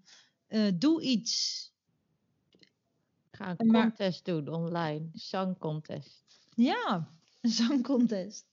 Eh, 0.46 0.68
doe 0.74 1.02
iets. 1.02 1.70
Ga 3.30 3.54
een 3.56 3.66
Maar- 3.66 3.82
contest 3.82 4.24
doen 4.24 4.48
online. 4.48 5.08
Zangcontest. 5.12 6.24
Ja, 6.54 7.08
een 7.40 7.50
zangcontest. 7.50 8.46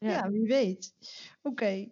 Ja, 0.00 0.10
Ja. 0.10 0.30
wie 0.30 0.46
weet. 0.46 0.94
Oké. 1.42 1.88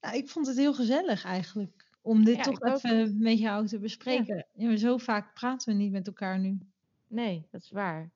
Nou, 0.00 0.16
ik 0.16 0.28
vond 0.28 0.46
het 0.46 0.56
heel 0.56 0.74
gezellig 0.74 1.24
eigenlijk 1.24 1.77
om 2.00 2.24
dit 2.24 2.36
Ja, 2.36 2.42
toch 2.42 2.54
ik 2.58 2.66
ook. 2.66 2.74
even 2.76 3.18
met 3.18 3.38
jou 3.38 3.66
te 3.66 3.78
bespreken. 3.78 4.46
Ja. 4.54 4.76
zo 4.76 4.96
vaak 4.96 5.34
praten 5.34 5.72
we 5.72 5.78
niet 5.82 5.92
met 5.92 6.06
elkaar 6.06 6.38
nu. 6.38 6.58
Nee, 7.06 7.46
dat 7.50 7.62
is 7.62 7.70
waar. 7.70 8.10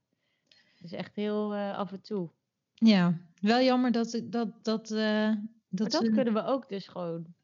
Het 0.49 0.83
is 0.85 0.93
echt 0.93 1.17
heel 1.17 1.55
eh, 1.55 1.77
af 1.79 1.93
en 1.93 2.01
toe. 2.01 2.31
Ja, 2.75 3.19
wel 3.41 3.61
jammer 3.61 3.93
dat 3.93 4.13
ik- 4.13 4.33
dat 4.33 4.65
dat 4.65 4.91
eh, 4.91 4.97
Maar 4.99 5.47
dat, 5.69 5.91
dat 5.91 6.03
we 6.03 6.11
kunnen 6.11 6.35
we 6.35 6.43
ook 6.45 6.69
dus 6.69 6.89
gewoon 6.89 7.35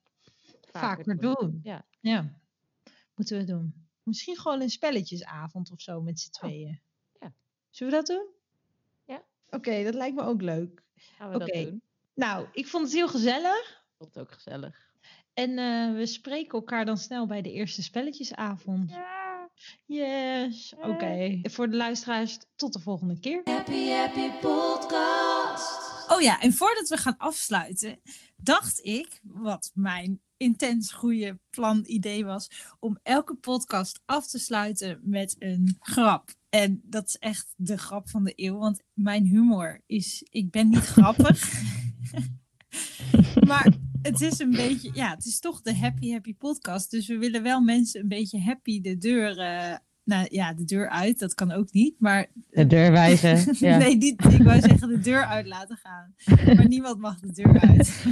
vaker, 0.61 1.05
vaker 1.05 1.21
doen. 1.21 1.61
Ja. 1.63 1.85
Ja, 2.01 2.41
moeten 3.15 3.39
we 3.39 3.45
doen. 3.45 3.87
Misschien 4.03 4.37
gewoon 4.37 4.61
een 4.61 4.71
spelletjesavond 4.71 5.71
of 5.71 5.81
zo 5.81 6.01
met 6.01 6.21
z'n 6.21 6.31
tweeën. 6.31 6.81
Ja. 7.21 7.33
Zullen 7.71 7.93
we 7.93 7.99
dat 7.99 8.07
doen? 8.17 8.27
Ja. 9.05 9.23
Oké, 9.51 9.85
dat 9.85 9.95
lijkt 9.95 10.17
me 10.17 10.23
ook 10.23 10.43
leuk. 10.43 10.83
Gaan 10.97 11.31
we 11.31 11.39
dat 11.39 11.49
doen. 11.49 11.83
Nou, 12.15 12.47
ik 12.53 12.67
vond 12.67 12.85
het 12.85 12.93
heel 12.93 13.09
gezellig. 13.09 13.85
Vond 13.97 14.15
het 14.15 14.23
ook 14.25 14.33
gezellig. 14.33 14.88
En 15.39 15.59
eh, 15.59 15.97
we 15.97 16.07
spreken 16.07 16.59
elkaar 16.59 16.85
dan 16.85 16.99
snel 16.99 17.27
bij 17.27 17.43
de 17.43 17.53
eerste 17.53 17.83
spelletjesavond. 17.83 18.91
Ja. 18.91 19.51
Yes. 19.87 20.75
Oké. 20.83 21.41
Voor 21.43 21.71
de 21.71 21.77
luisteraars, 21.77 22.39
tot 22.57 22.73
de 22.73 22.81
volgende 22.81 23.19
keer. 23.21 23.41
Happy 23.45 23.89
Happy 23.89 24.31
Podcast. 24.41 26.07
Oh 26.09 26.21
ja, 26.21 26.41
en 26.41 26.53
voordat 26.53 26.89
we 26.89 26.97
gaan 26.97 27.17
afsluiten, 27.17 28.01
dacht 28.37 28.85
ik, 28.85 29.21
wat 29.23 29.71
mijn 29.75 30.21
intens 30.37 30.93
goede 30.93 31.39
plan 31.51 31.83
idee 31.87 32.25
was, 32.25 32.75
om 32.79 32.99
elke 33.03 33.35
podcast 33.35 34.01
af 34.05 34.27
te 34.27 34.39
sluiten 34.39 35.01
met 35.03 35.37
een 35.39 35.77
grap. 35.81 36.31
En 36.49 36.81
dat 36.85 37.07
is 37.07 37.17
echt 37.17 37.55
de 37.57 37.79
grap 37.79 38.09
van 38.09 38.25
de 38.25 38.33
eeuw, 38.37 38.59
want 38.59 38.83
mijn 38.93 39.25
humor 39.25 39.81
is, 39.87 40.27
ik 40.31 40.51
ben 40.51 40.69
niet 40.69 40.87
grappig. 40.87 41.63
maar 43.49 43.73
het 44.03 44.21
is 44.21 44.39
een 44.39 44.51
beetje, 44.51 44.91
ja, 44.95 45.11
het 45.11 45.25
is 45.25 45.41
toch 45.41 45.63
de 45.63 45.77
Happy 45.77 46.11
Happy 46.13 46.35
podcast. 46.35 46.91
Dus 46.91 47.07
we 47.07 47.19
willen 47.19 47.43
wel 47.43 47.61
mensen 47.61 48.01
een 48.01 48.09
beetje 48.09 48.41
happy 48.41 48.81
de 48.81 48.99
deur, 48.99 49.39
eh, 49.39 49.77
nou 50.05 50.27
ja, 50.31 50.55
de 50.55 50.65
deur 50.65 50.89
uit. 50.89 51.19
Dat 51.19 51.35
kan 51.35 51.53
ook 51.53 51.73
niet, 51.73 52.01
maar 52.01 52.27
De 52.51 52.67
deur 52.67 52.93
wijzen. 52.93 53.57
Ja. 53.69 53.77
Nee, 53.77 53.97
niet, 53.97 54.25
ik 54.25 54.43
wou 54.43 54.61
zeggen 54.61 54.89
de 54.89 54.99
deur 54.99 55.25
uit 55.25 55.47
laten 55.47 55.77
gaan. 55.77 56.15
Maar 56.57 56.69
niemand 56.77 56.99
mag 56.99 57.21
de 57.21 57.33
deur 57.33 57.61
uit. 57.61 58.05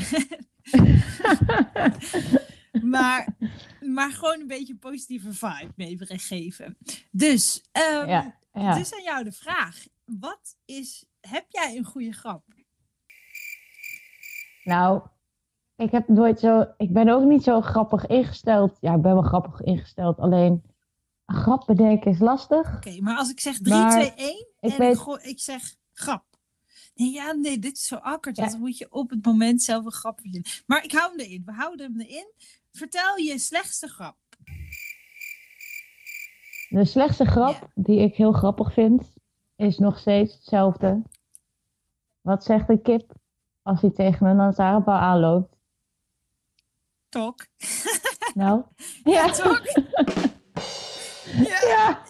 maar, 2.95 3.37
maar 3.81 4.13
gewoon 4.13 4.41
een 4.41 4.47
beetje 4.47 4.73
een 4.73 4.79
positieve 4.79 5.33
vibe 5.33 5.73
meegeven. 5.77 6.77
Dus, 7.11 7.63
Ja, 7.73 8.39
ja. 8.53 8.75
dus 8.75 8.95
aan 8.95 9.03
jou 9.03 9.25
de 9.25 9.33
vraag. 9.33 9.87
Wat 10.05 10.57
is, 10.65 11.05
heb 11.21 11.45
jij 11.49 11.77
een 11.77 11.85
goede 11.85 12.13
grap? 12.13 12.45
Nou, 14.65 15.03
ik 15.77 15.91
heb 15.91 16.09
nooit 16.09 16.41
zo. 16.41 16.67
Ik 16.77 16.93
ben 16.93 17.09
ook 17.09 17.25
niet 17.25 17.43
zo 17.43 17.61
grappig 17.61 18.07
ingesteld. 18.07 18.77
Ja, 18.81 18.95
ik 18.95 19.03
ben 19.03 19.13
wel 19.13 19.23
grappig 19.23 19.61
ingesteld. 19.61 20.19
Alleen 20.19 20.63
een 21.27 21.35
grap 21.35 21.67
bedenken 21.67 22.11
is 22.11 22.19
lastig. 22.19 22.77
Oké, 22.77 23.01
maar 23.01 23.17
als 23.17 23.31
ik 23.31 23.41
zeg 23.41 23.59
3, 23.59 23.75
Maar 23.75 23.91
2, 23.91 24.13
1 24.15 24.29
en 24.61 24.69
ik 24.69 24.73
ik, 24.73 24.79
weet- 24.79 24.99
gooi- 24.99 25.21
ik 25.23 25.41
zeg 25.41 25.75
grap. 25.93 26.25
Nee, 26.95 27.13
ja, 27.13 27.33
nee, 27.33 27.59
dit 27.59 27.73
is 27.77 27.87
zo. 27.87 27.95
Ja. 27.95 28.19
want 28.21 28.37
Dan 28.37 28.61
moet 28.61 28.79
je 28.79 28.87
op 28.93 29.11
het 29.11 29.25
moment 29.25 29.63
zelf 29.63 29.85
een 29.85 29.93
grap 29.93 30.21
verzinnen. 30.21 30.51
Maar 30.67 30.85
ik 30.85 30.93
hou 30.93 31.11
hem 31.11 31.21
erin. 31.21 31.43
We 31.47 31.53
houden 31.53 31.87
hem 31.93 32.01
erin. 32.01 32.33
Vertel 32.73 33.17
je 33.17 33.39
slechtste 33.39 33.89
grap. 33.89 34.17
De 36.69 36.85
slechtste 36.85 37.25
grap 37.25 37.71
die 37.75 38.01
ik 38.01 38.15
heel 38.15 38.33
grappig 38.33 38.73
vind, 38.73 39.13
is 39.57 39.79
nog 39.79 39.99
steeds 39.99 40.35
hetzelfde. 40.35 41.03
Wat 42.21 42.45
zegt 42.45 42.69
een 42.69 42.83
kip 42.83 43.13
als 43.63 43.81
hij 43.81 43.91
tegen 43.91 44.27
een 44.27 44.37
lantaarnpaal 44.37 44.99
aanloopt? 45.01 45.56
Nou, 48.35 48.63
ja, 49.05 49.27
ja. 51.45 51.59
ja. 51.69 52.03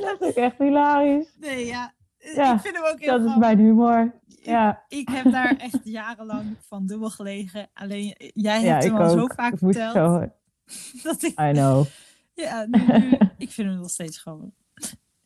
dat 0.00 0.16
is 0.20 0.26
ook 0.28 0.34
echt 0.34 0.58
hilarisch. 0.58 1.34
Nee, 1.40 1.66
ja. 1.66 1.94
Ja, 2.34 2.54
ik 2.54 2.60
vind 2.60 2.76
hem 2.76 2.84
ook 2.84 3.00
heel 3.00 3.10
Dat 3.10 3.20
is 3.20 3.26
grappig. 3.26 3.36
mijn 3.36 3.58
humor. 3.58 4.14
Ja. 4.42 4.84
Ik 4.88 5.08
heb 5.08 5.32
daar 5.32 5.56
echt 5.56 5.78
jarenlang 5.82 6.56
van 6.66 6.86
dubbel 6.86 7.10
gelegen. 7.10 7.68
Alleen 7.74 8.14
jij 8.34 8.62
hebt 8.62 8.84
hem 8.84 8.96
al 8.96 9.08
zo 9.10 9.26
vaak 9.26 9.52
Ik 9.52 9.58
verteld. 9.58 9.92
zo... 9.94 10.26
Dat 11.02 11.22
ik, 11.22 11.40
I 11.40 11.50
know. 11.52 11.86
ja, 12.34 12.66
nu, 12.70 12.86
nu- 12.86 13.18
ik 13.38 13.50
vind 13.50 13.68
hem 13.68 13.76
nog 13.78 13.90
steeds 13.90 14.18
gewoon. 14.18 14.52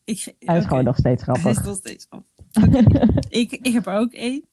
Ik, 0.05 0.35
Hij 0.39 0.59
is 0.59 0.65
gewoon 0.65 0.85
nog 0.85 0.97
steeds 0.97 1.25
Hij 1.25 1.35
is 1.35 1.41
grappig. 1.41 1.65
nog 1.65 1.77
steeds 1.77 2.07
grappig. 2.11 2.31
Ik, 3.29 3.51
ik 3.53 3.73
heb 3.73 3.87
er 3.87 3.95
ook 3.95 4.13
één. 4.13 4.45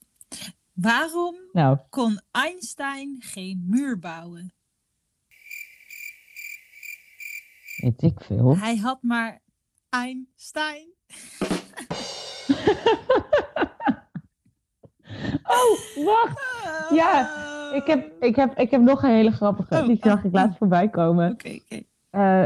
Waarom 0.80 1.34
Nou, 1.52 1.78
kon 1.90 2.20
Einstein 2.30 3.16
geen 3.18 3.64
muur 3.68 3.98
bouwen? 3.98 4.52
weet 7.76 8.02
ik 8.02 8.20
veel. 8.20 8.56
Hij 8.56 8.76
had 8.76 9.02
maar 9.02 9.40
Einstein. 9.88 10.88
Oh, 15.42 16.04
wacht. 16.04 16.40
Ja, 16.94 17.30
Ik 17.74 17.86
heb, 17.86 18.22
ik, 18.22 18.36
heb, 18.36 18.58
ik 18.58 18.70
heb 18.70 18.80
nog 18.80 19.02
een 19.02 19.10
hele 19.10 19.30
grappige. 19.32 19.74
Oh, 19.74 19.86
Die 19.86 19.98
zag 20.02 20.18
oh, 20.18 20.24
ik 20.24 20.32
laatst 20.32 20.58
voorbij 20.58 20.88
komen. 20.88 21.32
Oké, 21.32 21.58
oké. 21.64 21.82
Eh, 22.10 22.44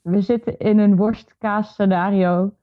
we 0.00 0.20
zitten 0.22 0.58
in 0.58 0.78
een 0.78 0.96
worstkaas 0.96 1.68
scenario. 1.72 2.54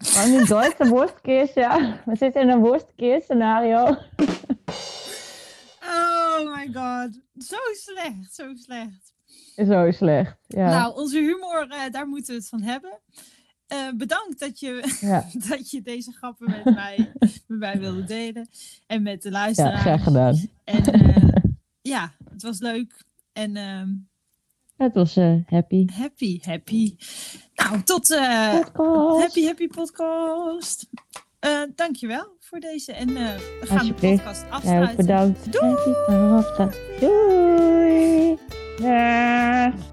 Van 0.00 0.32
in 0.32 0.44
Duits 0.44 0.78
een 0.78 0.88
worstkäse, 0.88 1.60
ja. 1.60 2.02
We 2.04 2.16
zitten 2.16 2.42
in 2.42 2.48
een 2.48 2.60
worstkäse 2.60 3.20
scenario. 3.22 3.96
Oh 5.82 6.56
my 6.56 6.70
god. 6.72 7.20
Zo 7.38 7.56
slecht, 7.72 8.34
zo 8.34 8.54
slecht. 8.54 9.12
Zo 9.66 9.90
slecht. 9.90 10.36
Ja. 10.46 10.70
Nou, 10.70 10.96
onze 10.96 11.18
humor, 11.18 11.68
eh, 11.68 11.90
daar 11.90 12.06
moeten 12.06 12.34
we 12.34 12.38
het 12.40 12.48
van 12.48 12.62
hebben. 12.62 13.00
Eh, 13.66 13.88
bedankt 13.96 14.38
dat 14.38 14.60
je, 14.60 14.96
ja. 15.00 15.26
dat 15.48 15.70
je 15.70 15.82
deze 15.82 16.12
grappen 16.12 16.50
met 16.50 16.74
mij, 16.74 17.12
met 17.18 17.58
mij 17.58 17.78
wilde 17.78 18.04
delen. 18.04 18.48
En 18.86 19.02
met 19.02 19.22
de 19.22 19.28
ja, 19.30 19.38
luisteraars. 19.38 19.80
graag 19.80 20.02
gedaan. 20.02 20.48
En 20.64 20.84
eh, 20.84 21.32
ja, 21.82 22.12
het 22.30 22.42
was 22.42 22.58
leuk. 22.58 23.04
En 23.32 23.56
ehm, 23.56 23.88
Het 24.80 24.94
was 24.94 25.16
eh, 25.16 25.34
happy. 25.46 25.86
happy, 25.92 26.38
happy. 26.42 26.94
Nou, 27.54 27.82
tot 27.82 28.10
eh, 28.10 28.54
Podcast. 28.72 29.20
Happy 29.22 29.44
Happy 29.44 29.66
Podcast. 29.68 30.88
Eh 31.38 31.62
dankjewel 31.74 32.36
voor 32.38 32.60
deze. 32.60 32.92
En 32.92 33.08
we 33.08 33.66
gaan 33.66 33.86
de 33.86 33.94
podcast 33.94 34.44
afsluiten. 34.50 34.96
bedankt. 34.96 35.52
Doei. 35.52 35.74
Doei. 37.00 38.36
Doei. 38.78 39.89